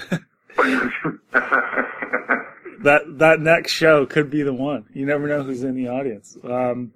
that 2.84 3.02
that 3.18 3.40
next 3.40 3.72
show 3.72 4.06
could 4.06 4.30
be 4.30 4.44
the 4.44 4.54
one. 4.54 4.86
You 4.94 5.06
never 5.06 5.28
know 5.28 5.44
who's 5.44 5.64
in 5.64 5.76
the 5.76 5.88
audience. 5.88 6.38
Um, 6.44 6.92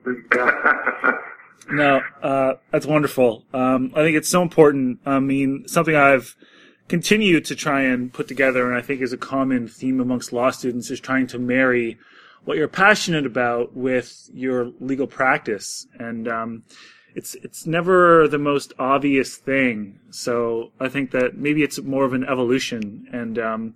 no, 1.71 2.02
uh, 2.21 2.54
that's 2.71 2.86
wonderful. 2.86 3.45
Um, 3.54 3.93
I 3.95 4.04
think 4.04 4.17
it's 4.17 4.30
so 4.30 4.41
important. 4.41 4.99
I 5.06 5.19
mean, 5.19 5.67
something 5.67 5.95
I've 5.95 6.36
continued 6.88 7.45
to 7.45 7.56
try 7.56 7.82
and 7.82 8.12
put 8.12 8.28
together, 8.28 8.67
and 8.67 8.78
I 8.78 8.82
think 8.82 9.02
is 9.02 9.13
a 9.13 9.17
common 9.17 9.67
theme 9.67 9.99
amongst 9.99 10.34
law 10.34 10.52
students, 10.52 10.91
is 10.91 10.99
trying 10.99 11.28
to 11.28 11.39
marry 11.39 11.97
what 12.45 12.58
you're 12.58 12.67
passionate 12.67 13.25
about 13.25 13.75
with 13.75 14.30
your 14.34 14.71
legal 14.80 15.08
practice. 15.08 15.88
And 15.99 16.28
um, 16.28 16.63
it's 17.20 17.36
it's 17.36 17.68
never 17.68 18.30
the 18.30 18.38
most 18.38 18.72
obvious 18.80 19.36
thing. 19.36 20.00
So 20.10 20.72
I 20.80 20.88
think 20.88 21.12
that 21.12 21.38
maybe 21.38 21.64
it's 21.64 21.78
more 21.82 22.06
of 22.06 22.14
an 22.14 22.24
evolution. 22.24 23.10
And 23.12 23.38
um, 23.38 23.76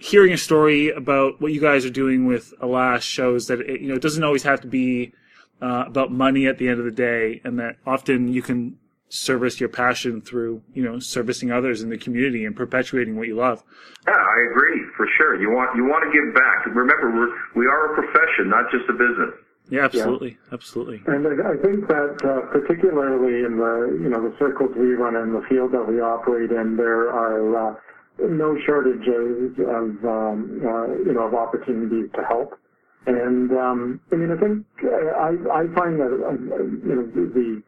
hearing 0.00 0.32
a 0.32 0.38
story 0.38 0.88
about 0.88 1.38
what 1.38 1.52
you 1.52 1.60
guys 1.60 1.84
are 1.84 1.90
doing 1.90 2.24
with 2.24 2.54
Alas 2.62 3.02
shows 3.02 3.46
that 3.48 3.60
it, 3.60 3.82
you 3.82 3.88
know 3.88 3.94
it 3.94 4.02
doesn't 4.02 4.24
always 4.24 4.42
have 4.44 4.62
to 4.62 4.66
be 4.66 5.12
uh, 5.60 5.84
about 5.86 6.10
money 6.10 6.46
at 6.46 6.56
the 6.56 6.66
end 6.70 6.78
of 6.78 6.86
the 6.86 6.98
day, 7.10 7.42
and 7.44 7.58
that 7.58 7.76
often 7.86 8.32
you 8.32 8.40
can 8.40 8.78
service 9.10 9.60
your 9.60 9.68
passion 9.68 10.22
through 10.22 10.62
you 10.72 10.82
know 10.82 10.98
servicing 10.98 11.52
others 11.52 11.82
in 11.82 11.90
the 11.90 11.98
community 11.98 12.46
and 12.46 12.56
perpetuating 12.56 13.16
what 13.18 13.28
you 13.28 13.36
love. 13.36 13.62
Yeah, 14.08 14.14
I 14.16 14.38
agree 14.50 14.80
for 14.96 15.06
sure. 15.18 15.38
You 15.38 15.50
want 15.50 15.76
you 15.76 15.84
want 15.84 16.02
to 16.08 16.10
give 16.10 16.34
back. 16.34 16.64
Remember, 16.64 17.12
we're, 17.12 17.32
we 17.54 17.66
are 17.66 17.92
a 17.92 17.94
profession, 18.00 18.48
not 18.48 18.64
just 18.72 18.88
a 18.88 18.94
business. 18.94 19.34
Yeah, 19.70 19.84
absolutely, 19.84 20.38
yeah. 20.40 20.54
absolutely. 20.54 21.02
And 21.06 21.26
I 21.26 21.56
think 21.62 21.88
that 21.88 22.16
uh, 22.22 22.52
particularly 22.52 23.44
in 23.44 23.56
the 23.56 23.98
you 24.02 24.10
know 24.10 24.20
the 24.20 24.34
circles 24.38 24.70
we 24.76 24.94
run 24.94 25.16
in, 25.16 25.32
the 25.32 25.42
field 25.48 25.72
that 25.72 25.86
we 25.86 26.00
operate 26.00 26.50
in, 26.50 26.76
there 26.76 27.10
are 27.10 27.70
uh, 27.70 27.74
no 28.20 28.56
shortages 28.66 29.54
of 29.58 30.04
um, 30.04 30.60
uh, 30.60 30.86
you 31.06 31.14
know 31.14 31.26
of 31.28 31.34
opportunities 31.34 32.10
to 32.14 32.22
help. 32.28 32.58
And 33.06 33.50
um, 33.52 34.00
I 34.12 34.16
mean, 34.16 34.30
I 34.30 34.38
think 34.38 34.66
uh, 34.84 34.90
I 35.18 35.30
I 35.50 35.62
find 35.74 35.98
that 35.98 36.12
uh, 36.12 36.62
you 36.86 36.94
know 36.94 37.06
the, 37.06 37.24
the 37.32 37.62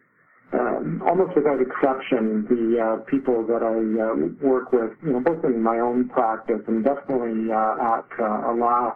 um, 0.55 1.03
almost 1.07 1.35
without 1.35 1.59
exception, 1.61 2.47
the 2.47 2.79
uh, 2.79 2.97
people 3.11 3.45
that 3.47 3.63
I 3.63 3.75
uh, 3.75 4.47
work 4.47 4.73
with, 4.73 4.93
you 5.03 5.13
know, 5.13 5.21
both 5.21 5.45
in 5.45 5.63
my 5.63 5.79
own 5.79 6.09
practice 6.09 6.63
and 6.69 6.85
definitely 6.85 7.51
uh, 7.51 7.99
at 7.99 8.07
uh, 8.21 8.53
Alas, 8.53 8.95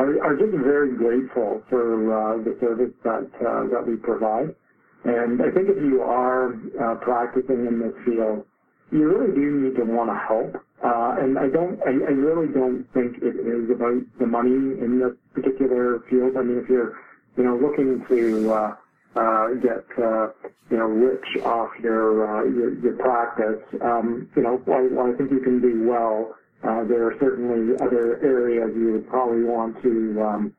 are 0.00 0.34
just 0.36 0.52
very 0.64 0.96
grateful 0.96 1.62
for 1.70 1.84
uh, 2.10 2.38
the 2.44 2.56
service 2.60 2.92
that 3.04 3.26
uh, 3.40 3.68
that 3.72 3.84
we 3.86 3.96
provide. 3.96 4.54
And 5.04 5.40
I 5.42 5.50
think 5.54 5.68
if 5.70 5.78
you 5.78 6.02
are 6.02 6.52
uh, 6.52 6.96
practicing 7.02 7.66
in 7.66 7.80
this 7.80 7.94
field, 8.04 8.44
you 8.92 9.06
really 9.08 9.34
do 9.34 9.46
need 9.64 9.76
to 9.76 9.84
want 9.84 10.10
to 10.10 10.18
help. 10.28 10.54
Uh, 10.84 11.22
and 11.24 11.38
I 11.38 11.48
don't, 11.48 11.78
I, 11.86 11.92
I 12.08 12.14
really 12.14 12.52
don't 12.52 12.84
think 12.94 13.16
it 13.22 13.36
is 13.36 13.70
about 13.70 14.02
the 14.20 14.26
money 14.26 14.76
in 14.80 15.00
this 15.00 15.12
particular 15.34 15.98
field. 16.10 16.36
I 16.38 16.42
mean, 16.42 16.58
if 16.58 16.68
you're 16.70 16.92
you 17.36 17.44
know, 17.44 17.56
looking 17.56 18.00
to 18.08 18.52
uh, 18.52 19.20
uh, 19.20 19.46
get 19.62 19.84
uh, 19.98 20.28
you 20.70 20.78
know 20.78 20.86
rich 20.86 21.26
off 21.46 21.70
your 21.82 22.26
uh, 22.26 22.44
your, 22.50 22.74
your 22.80 22.94
practice, 22.94 23.62
um, 23.84 24.26
you 24.36 24.42
know, 24.42 24.60
while, 24.66 25.12
I 25.12 25.16
think 25.16 25.30
you 25.32 25.40
can 25.40 25.60
do 25.60 25.86
well, 25.88 26.34
uh, 26.66 26.84
there 26.84 27.06
are 27.06 27.14
certainly 27.20 27.76
other 27.80 28.20
areas 28.22 28.70
you 28.76 28.92
would 28.92 29.08
probably 29.08 29.44
want 29.44 29.80
to 29.82 30.22
um, 30.22 30.54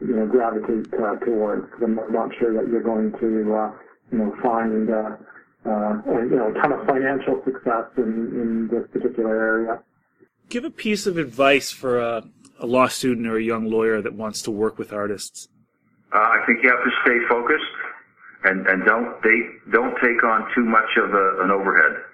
you 0.00 0.16
know 0.16 0.26
gravitate 0.26 0.92
uh, 0.94 1.16
towards. 1.24 1.66
I'm 1.82 1.96
not 2.10 2.30
sure 2.38 2.54
that 2.54 2.70
you're 2.70 2.82
going 2.82 3.12
to 3.12 3.54
uh, 3.54 3.72
you 4.12 4.18
know 4.18 4.34
find 4.42 4.90
uh, 4.90 5.16
uh, 5.66 6.20
you 6.22 6.36
know 6.36 6.50
a 6.50 6.54
ton 6.54 6.72
of 6.72 6.86
financial 6.86 7.42
success 7.44 7.84
in, 7.96 8.30
in 8.32 8.68
this 8.70 8.88
particular 8.92 9.36
area. 9.36 9.82
Give 10.48 10.64
a 10.64 10.70
piece 10.70 11.06
of 11.06 11.16
advice 11.16 11.70
for 11.70 12.00
a, 12.00 12.24
a 12.58 12.66
law 12.66 12.88
student 12.88 13.26
or 13.26 13.36
a 13.36 13.42
young 13.42 13.70
lawyer 13.70 14.02
that 14.02 14.14
wants 14.14 14.42
to 14.42 14.50
work 14.50 14.78
with 14.78 14.92
artists. 14.92 15.48
Uh, 16.12 16.18
I 16.18 16.44
think 16.46 16.62
you 16.62 16.70
have 16.70 16.82
to 16.82 16.90
stay 17.04 17.18
focused 17.28 17.64
and 18.44 18.66
and 18.66 18.84
don't 18.84 19.22
they 19.22 19.38
don't 19.72 19.94
take 19.96 20.22
on 20.24 20.48
too 20.54 20.64
much 20.64 20.96
of 20.96 21.12
a, 21.12 21.42
an 21.42 21.50
overhead. 21.50 22.04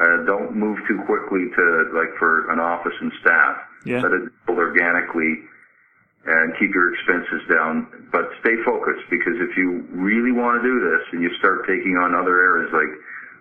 Uh, 0.00 0.24
don't 0.24 0.56
move 0.56 0.78
too 0.88 0.96
quickly 1.04 1.52
to 1.52 1.92
like 1.92 2.16
for 2.16 2.48
an 2.50 2.58
office 2.58 2.96
and 3.00 3.12
staff. 3.20 3.56
Yeah. 3.84 4.00
Let 4.00 4.12
it 4.12 4.32
build 4.46 4.56
organically 4.56 5.44
and 6.24 6.56
keep 6.56 6.72
your 6.72 6.94
expenses 6.96 7.44
down. 7.52 8.08
But 8.08 8.32
stay 8.40 8.56
focused 8.64 9.04
because 9.12 9.36
if 9.36 9.56
you 9.60 9.84
really 9.92 10.32
want 10.32 10.56
to 10.56 10.64
do 10.64 10.80
this 10.80 11.04
and 11.12 11.20
you 11.20 11.28
start 11.36 11.68
taking 11.68 12.00
on 12.00 12.16
other 12.16 12.32
areas 12.32 12.72
like 12.72 12.88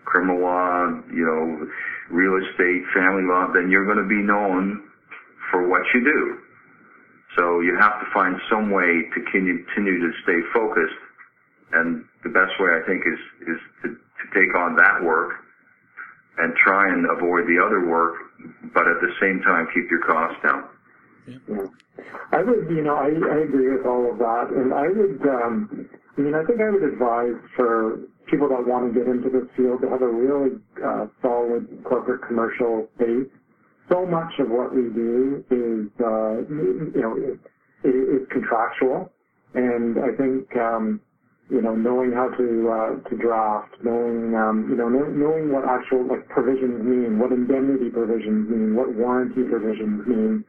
criminal 0.04 0.44
law, 0.44 0.92
you 1.08 1.24
know, 1.24 1.64
real 2.12 2.36
estate, 2.44 2.84
family 2.92 3.24
law, 3.24 3.48
then 3.56 3.72
you're 3.72 3.88
going 3.88 4.04
to 4.04 4.10
be 4.12 4.20
known 4.20 4.84
for 5.52 5.64
what 5.64 5.82
you 5.94 6.04
do. 6.04 6.44
So 7.38 7.62
you 7.62 7.78
have 7.80 8.04
to 8.04 8.08
find 8.12 8.36
some 8.52 8.72
way 8.72 9.08
to 9.16 9.20
continue 9.32 9.64
to 9.64 10.12
stay 10.24 10.44
focused. 10.52 11.00
And 11.72 12.04
the 12.24 12.36
best 12.36 12.52
way 12.60 12.76
I 12.76 12.84
think 12.84 13.04
is, 13.08 13.22
is 13.48 13.60
to, 13.84 13.88
to 13.96 14.24
take 14.36 14.52
on 14.60 14.76
that 14.76 15.00
work 15.04 15.40
and 16.40 16.56
try 16.64 16.88
and 16.88 17.06
avoid 17.18 17.46
the 17.48 17.60
other 17.60 17.88
work, 17.88 18.16
but 18.74 18.88
at 18.88 19.00
the 19.02 19.12
same 19.20 19.42
time 19.42 19.68
keep 19.74 19.90
your 19.92 20.04
costs 20.08 20.40
down. 20.44 20.64
Yeah. 21.48 21.68
I 22.32 22.42
would, 22.44 22.70
you 22.70 22.84
know, 22.84 22.96
I, 22.96 23.12
I 23.12 23.38
agree 23.44 23.76
with 23.76 23.86
all 23.86 24.12
of 24.12 24.18
that, 24.20 24.48
and 24.56 24.74
I 24.74 24.88
would, 24.88 25.22
um, 25.28 25.90
I 26.18 26.22
mean, 26.22 26.34
I 26.34 26.44
think 26.46 26.62
I 26.62 26.70
would 26.70 26.84
advise 26.84 27.38
for 27.56 28.00
people 28.32 28.48
that 28.50 28.66
want 28.66 28.94
to 28.94 29.00
get 29.00 29.10
into 29.10 29.30
this 29.30 29.50
field 29.58 29.82
to 29.82 29.90
have 29.90 30.02
a 30.02 30.08
really 30.08 30.58
uh, 30.80 31.08
solid 31.22 31.68
corporate 31.84 32.22
commercial 32.26 32.88
base 32.98 33.28
so 33.90 34.06
much 34.06 34.32
of 34.40 34.50
what 34.50 34.74
we 34.74 34.84
do 34.94 35.44
is, 35.50 35.90
uh, 36.00 36.46
you 36.48 37.02
know, 37.02 37.16
it, 37.18 37.40
it's 37.84 38.32
contractual, 38.32 39.12
and 39.56 39.98
I 39.98 40.16
think, 40.16 40.56
um, 40.56 41.02
you 41.50 41.62
know, 41.62 41.76
knowing 41.76 42.14
how 42.14 42.30
to 42.38 42.48
uh, 42.70 43.10
to 43.10 43.18
draft, 43.18 43.74
knowing, 43.84 44.36
um, 44.36 44.68
you 44.70 44.78
know, 44.78 44.90
knowing 44.90 45.52
what 45.52 45.66
actual 45.66 46.08
like 46.08 46.28
provisions 46.30 46.82
mean, 46.86 47.20
what 47.20 47.32
indemnity 47.32 47.90
provisions 47.90 48.50
mean, 48.50 48.76
what 48.76 48.94
warranty 48.96 49.44
provisions 49.50 50.08
mean, 50.08 50.46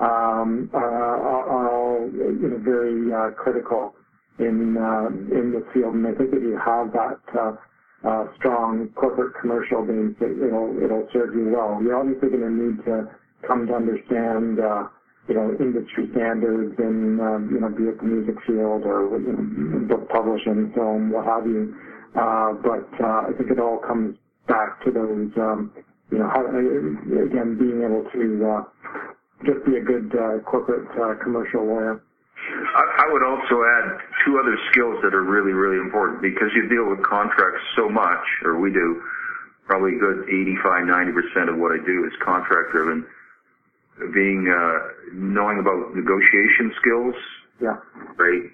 um, 0.00 0.70
uh, 0.74 0.78
are, 0.78 1.70
all 1.70 2.10
you 2.12 2.48
know 2.50 2.60
very 2.64 3.12
uh, 3.12 3.30
critical 3.36 3.94
in 4.40 4.76
uh, 4.78 5.08
in 5.38 5.52
this 5.52 5.64
field, 5.74 5.94
and 5.94 6.06
I 6.06 6.12
think 6.14 6.30
if 6.34 6.42
you 6.42 6.58
have 6.64 6.92
that 6.92 7.20
uh, 7.38 7.52
uh, 8.08 8.24
strong 8.38 8.88
corporate 8.96 9.34
commercial 9.40 9.82
base, 9.82 10.16
it, 10.20 10.52
will 10.52 10.74
it'll 10.82 11.06
serve 11.12 11.34
you 11.34 11.50
well. 11.54 11.78
You're 11.82 11.98
obviously 12.00 12.30
going 12.30 12.42
to 12.42 12.50
need 12.50 12.78
to 12.86 13.04
come 13.46 13.66
to 13.68 13.74
understand, 13.74 14.60
uh, 14.60 14.84
you 15.28 15.34
know, 15.34 15.56
industry 15.58 16.08
standards 16.12 16.74
in, 16.78 17.18
um, 17.20 17.48
you 17.52 17.60
know, 17.60 17.68
be 17.68 17.84
it 17.84 17.98
the 17.98 18.04
music 18.04 18.36
field 18.46 18.84
or 18.84 19.08
you 19.16 19.32
know, 19.32 19.88
book 19.88 20.08
publishing, 20.08 20.70
film, 20.74 21.10
what 21.10 21.24
have 21.24 21.46
you. 21.46 21.74
Uh, 22.14 22.52
but 22.60 22.86
uh, 23.00 23.28
I 23.28 23.32
think 23.36 23.50
it 23.50 23.58
all 23.58 23.78
comes 23.78 24.16
back 24.46 24.84
to 24.84 24.90
those, 24.92 25.32
um, 25.36 25.72
you 26.10 26.18
know, 26.18 26.28
how, 26.28 26.44
again, 26.44 27.56
being 27.56 27.80
able 27.82 28.04
to 28.12 28.24
uh, 28.44 28.62
just 29.48 29.64
be 29.64 29.76
a 29.76 29.82
good 29.82 30.12
uh, 30.12 30.38
corporate 30.44 30.86
uh, 31.00 31.16
commercial 31.22 31.64
lawyer. 31.64 32.00
I, 32.44 33.08
I 33.08 33.12
would 33.12 33.24
also 33.24 33.64
add 33.64 33.98
two 34.24 34.38
other 34.38 34.56
skills 34.70 35.00
that 35.02 35.14
are 35.14 35.24
really, 35.24 35.52
really 35.52 35.80
important 35.80 36.20
because 36.20 36.52
you 36.54 36.68
deal 36.68 36.88
with 36.88 37.02
contracts 37.02 37.64
so 37.76 37.88
much, 37.88 38.24
or 38.44 38.60
we 38.60 38.70
do, 38.70 39.00
probably 39.66 39.96
a 39.96 39.98
good 39.98 40.28
85, 40.28 40.84
90% 40.84 41.48
of 41.48 41.56
what 41.56 41.72
I 41.72 41.80
do 41.84 42.04
is 42.04 42.12
contract 42.20 42.72
driven. 42.72 43.06
Being, 44.12 44.50
uh, 44.50 44.78
knowing 45.14 45.58
about 45.60 45.94
negotiation 45.94 46.72
skills. 46.80 47.14
Yeah. 47.62 47.78
Right. 48.18 48.50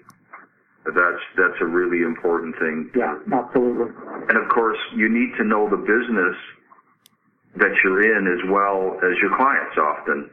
That's, 0.85 1.23
that's 1.37 1.59
a 1.61 1.65
really 1.65 2.01
important 2.01 2.55
thing. 2.57 2.89
Yeah, 2.95 3.17
absolutely. 3.31 3.93
And 4.29 4.37
of 4.37 4.49
course, 4.49 4.77
you 4.95 5.09
need 5.09 5.33
to 5.37 5.43
know 5.43 5.69
the 5.69 5.77
business 5.77 6.37
that 7.57 7.73
you're 7.83 8.01
in 8.01 8.25
as 8.31 8.41
well 8.49 8.97
as 9.03 9.13
your 9.21 9.35
clients 9.35 9.77
often 9.77 10.29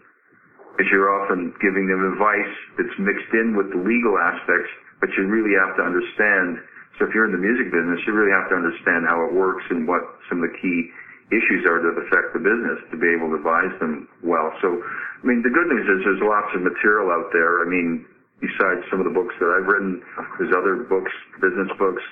because 0.79 0.87
you're 0.95 1.11
often 1.11 1.53
giving 1.61 1.91
them 1.91 2.07
advice 2.15 2.55
that's 2.79 2.95
mixed 3.03 3.35
in 3.35 3.59
with 3.59 3.67
the 3.75 3.81
legal 3.83 4.15
aspects, 4.15 4.71
but 5.03 5.11
you 5.19 5.27
really 5.27 5.59
have 5.59 5.75
to 5.75 5.83
understand. 5.83 6.63
So 6.97 7.05
if 7.05 7.11
you're 7.11 7.27
in 7.27 7.35
the 7.35 7.43
music 7.43 7.75
business, 7.75 7.99
you 8.07 8.15
really 8.15 8.31
have 8.31 8.49
to 8.49 8.57
understand 8.57 9.05
how 9.11 9.27
it 9.27 9.35
works 9.35 9.67
and 9.75 9.91
what 9.91 10.07
some 10.31 10.39
of 10.39 10.47
the 10.47 10.55
key 10.63 10.87
issues 11.29 11.65
are 11.69 11.81
that 11.81 11.97
affect 12.09 12.33
the 12.33 12.41
business 12.41 12.81
to 12.91 12.97
be 12.97 13.09
able 13.13 13.29
to 13.33 13.37
advise 13.37 13.73
them 13.81 14.09
well. 14.25 14.53
So, 14.61 14.81
I 14.81 15.25
mean, 15.25 15.45
the 15.45 15.53
good 15.53 15.69
news 15.69 15.85
is 15.85 16.05
there's 16.05 16.25
lots 16.25 16.49
of 16.57 16.65
material 16.65 17.13
out 17.13 17.29
there. 17.33 17.61
I 17.61 17.67
mean, 17.69 18.07
besides 18.41 18.81
some 18.89 19.01
of 19.01 19.07
the 19.07 19.13
books 19.13 19.35
that 19.41 19.51
I've 19.53 19.69
written, 19.69 20.01
there's 20.39 20.55
other 20.57 20.89
books, 20.89 21.13
business 21.41 21.69
books. 21.77 22.03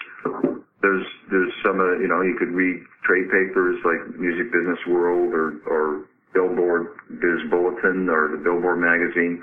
There's 0.82 1.06
there's 1.30 1.52
some 1.64 1.80
of 1.80 2.00
you 2.00 2.08
know 2.08 2.20
you 2.20 2.36
could 2.38 2.52
read 2.52 2.84
trade 3.02 3.32
papers 3.32 3.80
like 3.82 4.20
Music 4.20 4.52
Business 4.52 4.78
World 4.86 5.32
or 5.32 5.56
or 5.64 6.04
Billboard 6.34 6.92
Biz 7.08 7.48
Bulletin 7.50 8.08
or 8.10 8.28
the 8.36 8.42
Billboard 8.42 8.78
magazine. 8.78 9.42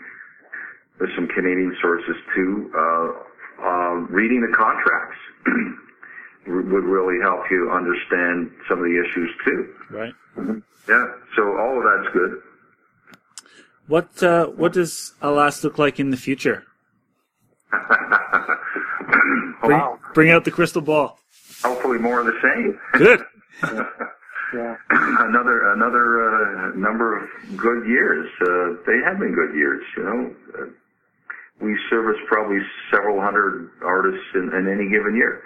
There's 0.99 1.13
some 1.15 1.27
Canadian 1.27 1.75
sources 1.81 2.15
too. 2.36 2.69
Uh, 2.77 3.07
uh, 3.63 3.93
reading 4.13 4.41
the 4.41 4.55
contracts 4.55 5.17
would 6.47 6.84
really 6.84 7.21
help 7.21 7.49
you 7.49 7.71
understand 7.71 8.51
some 8.67 8.79
of 8.79 8.86
the 8.86 8.99
issues 8.99 9.29
too. 9.45 9.73
Right. 9.89 10.13
Mm-hmm. 10.38 10.60
Yeah. 10.89 11.08
So 11.36 11.58
all 11.58 11.77
of 11.77 11.84
that's 11.84 12.13
good. 12.13 12.41
What 13.88 14.23
uh, 14.23 14.47
what 14.47 14.73
does 14.73 15.13
Alas 15.21 15.63
look 15.63 15.77
like 15.77 15.99
in 15.99 16.10
the 16.10 16.17
future? 16.17 16.63
bring, 19.62 19.77
wow. 19.77 19.99
bring 20.13 20.32
out 20.32 20.45
the 20.45 20.51
crystal 20.51 20.82
ball. 20.82 21.19
Hopefully 21.63 21.97
more 21.97 22.19
of 22.19 22.25
the 22.25 22.39
same. 22.41 22.79
Good. 22.93 23.23
Yeah. 24.53 24.75
another 24.89 25.73
another 25.73 26.06
uh, 26.29 26.75
number 26.75 27.17
of 27.17 27.29
good 27.58 27.88
years. 27.88 28.29
Uh, 28.39 28.82
they 28.86 28.99
have 29.03 29.19
been 29.19 29.34
good 29.34 29.56
years, 29.56 29.84
you 29.97 30.03
know. 30.03 30.36
Uh, 30.60 30.65
we 31.60 31.77
service 31.89 32.19
probably 32.27 32.60
several 32.91 33.21
hundred 33.21 33.69
artists 33.84 34.25
in, 34.36 34.51
in 34.53 34.67
any 34.67 34.89
given 34.89 35.15
year. 35.15 35.43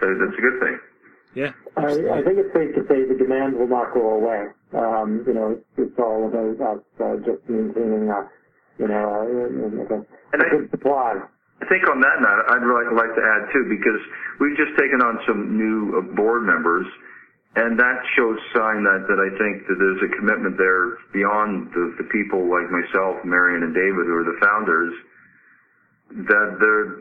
So 0.00 0.06
that's 0.06 0.38
a 0.38 0.42
good 0.42 0.58
thing. 0.60 0.76
Yeah. 1.34 1.52
I, 1.76 2.18
I 2.18 2.20
think 2.24 2.40
it's 2.40 2.54
safe 2.54 2.74
to 2.74 2.82
say 2.88 3.04
the 3.04 3.18
demand 3.18 3.58
will 3.58 3.68
not 3.68 3.94
go 3.94 4.18
away. 4.18 4.48
Um, 4.74 5.22
you 5.26 5.34
know, 5.34 5.58
it's, 5.58 5.66
it's 5.76 5.98
all 5.98 6.26
about 6.26 6.56
us 6.58 6.82
uh, 6.98 7.16
just 7.22 7.42
maintaining 7.48 8.08
a, 8.08 8.20
you 8.78 8.88
know, 8.88 9.04
a, 9.04 9.22
a, 9.22 9.96
and 10.32 10.40
a 10.42 10.46
I, 10.46 10.50
good 10.50 10.70
supply. 10.70 11.20
I 11.60 11.64
think 11.66 11.86
on 11.90 12.00
that 12.00 12.18
note, 12.22 12.42
I'd 12.50 12.64
really 12.64 12.90
like 12.94 13.12
to 13.14 13.22
add 13.22 13.52
too, 13.52 13.66
because 13.68 14.02
we've 14.40 14.56
just 14.56 14.74
taken 14.78 15.02
on 15.02 15.20
some 15.26 15.58
new 15.58 15.98
uh, 15.98 16.16
board 16.16 16.42
members 16.46 16.86
and 17.58 17.74
that 17.74 17.98
shows 18.14 18.38
sign 18.54 18.86
that, 18.86 19.08
that 19.10 19.18
I 19.18 19.30
think 19.34 19.66
that 19.66 19.82
there's 19.82 20.02
a 20.04 20.10
commitment 20.14 20.54
there 20.60 21.00
beyond 21.10 21.72
the, 21.74 21.96
the 21.98 22.06
people 22.12 22.46
like 22.46 22.70
myself, 22.70 23.18
Marion 23.24 23.66
and 23.66 23.74
David, 23.74 24.06
who 24.06 24.14
are 24.14 24.28
the 24.28 24.38
founders, 24.38 24.94
that 26.10 26.48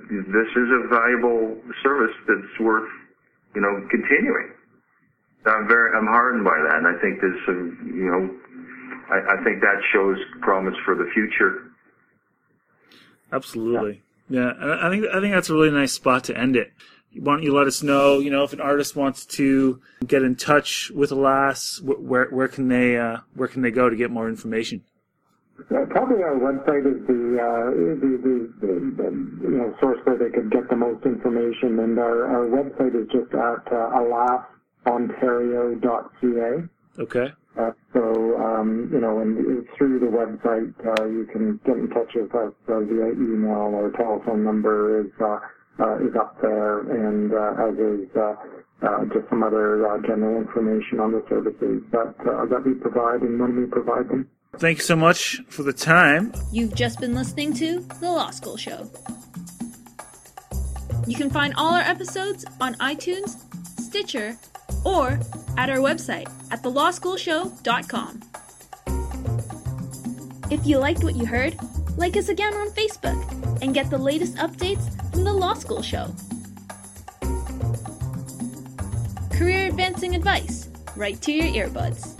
this 0.10 0.52
is 0.52 0.67
a 0.72 0.88
valuable 0.89 1.58
service 1.84 2.15
that's 2.28 2.60
worth, 2.60 2.89
you 3.56 3.62
know, 3.62 3.88
continuing. 3.89 4.54
I'm 5.46 5.67
very, 5.67 5.98
I'm 5.98 6.08
heartened 6.08 6.43
by 6.43 6.58
that, 6.67 6.78
and 6.78 6.88
I 6.88 7.00
think 7.00 7.22
there's 7.22 7.39
some, 7.46 7.93
you 7.95 8.12
know, 8.12 8.30
I, 9.10 9.39
I 9.39 9.43
think 9.43 9.62
that 9.62 9.80
shows 9.93 10.18
promise 10.41 10.76
for 10.84 10.95
the 10.95 11.10
future. 11.14 11.72
Absolutely, 13.32 14.01
yeah. 14.30 14.51
yeah. 14.60 14.78
I 14.82 14.89
think 14.89 15.05
I 15.14 15.22
think 15.22 15.34
that's 15.34 15.49
a 15.49 15.53
really 15.53 15.72
nice 15.72 15.93
spot 15.93 16.26
to 16.26 16.38
end 16.38 16.55
it 16.55 16.72
why 17.20 17.34
don't 17.34 17.43
you 17.43 17.53
let 17.53 17.68
us 17.68 17.84
know, 17.84 18.20
you 18.20 18.30
know, 18.30 18.43
if 18.43 18.53
an 18.53 18.62
artist 18.62 18.95
wants 18.95 19.26
to 19.26 19.82
get 20.05 20.24
in 20.24 20.36
touch 20.36 20.91
with 20.91 21.12
Alas, 21.12 21.82
where 21.82 22.28
where 22.30 22.47
can 22.47 22.68
they 22.68 22.97
uh, 22.97 23.18
where 23.34 23.47
can 23.47 23.62
they 23.62 23.72
go 23.72 23.89
to 23.89 23.95
get 23.95 24.12
more 24.12 24.30
information? 24.30 24.84
Uh, 25.60 25.86
probably 25.89 26.22
our 26.24 26.38
website 26.38 26.86
is 26.86 27.01
the, 27.10 27.22
uh, 27.41 27.70
the, 27.99 28.12
the, 28.22 28.36
the, 28.62 28.74
the 29.01 29.10
you 29.49 29.58
know 29.58 29.74
source 29.82 29.97
where 30.05 30.18
they 30.18 30.30
could 30.30 30.51
get 30.51 30.70
the 30.70 30.78
most 30.78 31.03
information, 31.05 31.80
and 31.82 31.97
our, 31.99 32.30
our 32.30 32.45
website 32.47 32.93
is 32.93 33.10
just 33.10 33.34
at 33.34 33.66
uh, 33.74 33.97
alasontario.ca. 34.86 36.70
Okay. 36.99 37.28
Uh, 37.58 37.72
so, 37.93 38.01
um, 38.38 38.88
you 38.93 39.01
know, 39.01 39.20
and 39.20 39.66
through 39.78 39.99
the 39.99 40.08
website, 40.08 40.72
uh, 40.86 41.05
you 41.10 41.26
can 41.34 41.60
get 41.66 41.76
in 41.76 41.89
touch 41.89 42.14
with 42.16 42.30
us 42.36 42.53
uh, 42.70 42.80
via 42.86 43.10
email 43.18 43.74
or 43.74 43.91
telephone 43.97 44.43
number 44.45 45.01
is, 45.01 45.12
uh, 45.20 45.39
uh, 45.84 45.97
is 46.05 46.14
up 46.22 46.38
there, 46.41 46.80
and 46.86 47.34
uh, 47.34 47.66
as 47.68 47.76
is 47.76 48.05
uh, 48.16 48.36
uh, 48.86 49.01
just 49.10 49.26
some 49.30 49.41
other 49.43 49.84
uh, 49.89 49.97
general 50.05 50.38
information 50.39 51.01
on 51.01 51.12
the 51.12 51.26
services 51.28 51.82
that, 51.91 52.14
uh, 52.30 52.45
that 52.45 52.62
we 52.64 52.76
provide 52.78 53.22
and 53.26 53.41
when 53.41 53.58
we 53.58 53.66
provide 53.66 54.08
them. 54.10 54.30
Thank 54.56 54.80
you 54.80 54.84
so 54.84 54.95
much 54.95 55.39
for 55.50 55.64
the 55.64 55.74
time. 55.74 56.34
You've 56.52 56.74
just 56.74 57.00
been 57.00 57.14
listening 57.14 57.54
to 57.56 57.82
The 58.00 58.10
Law 58.10 58.32
School 58.32 58.58
Show. 58.58 58.89
You 61.06 61.16
can 61.16 61.30
find 61.30 61.54
all 61.56 61.74
our 61.74 61.82
episodes 61.82 62.43
on 62.60 62.74
iTunes, 62.76 63.38
Stitcher, 63.80 64.38
or 64.84 65.20
at 65.58 65.70
our 65.70 65.78
website 65.78 66.30
at 66.52 66.64
thelawschoolshow.com. 66.64 68.22
If 70.50 70.66
you 70.66 70.80
liked 70.80 71.04
what 71.04 71.16
you 71.16 71.26
heard, 71.26 71.58
like 71.98 72.18
us 72.18 72.30
again 72.30 72.54
on 72.54 72.70
Facebook 72.72 73.62
and 73.62 73.74
get 73.74 73.89
the 73.89 73.98
latest 73.98 74.36
updates 74.38 75.12
from 75.12 75.24
The 75.24 75.34
Law 75.34 75.54
School 75.54 75.82
Show. 75.82 76.14
Career 79.32 79.68
advancing 79.68 80.16
advice 80.16 80.70
right 80.95 81.22
to 81.22 81.32
your 81.32 81.68
earbuds. 81.68 82.16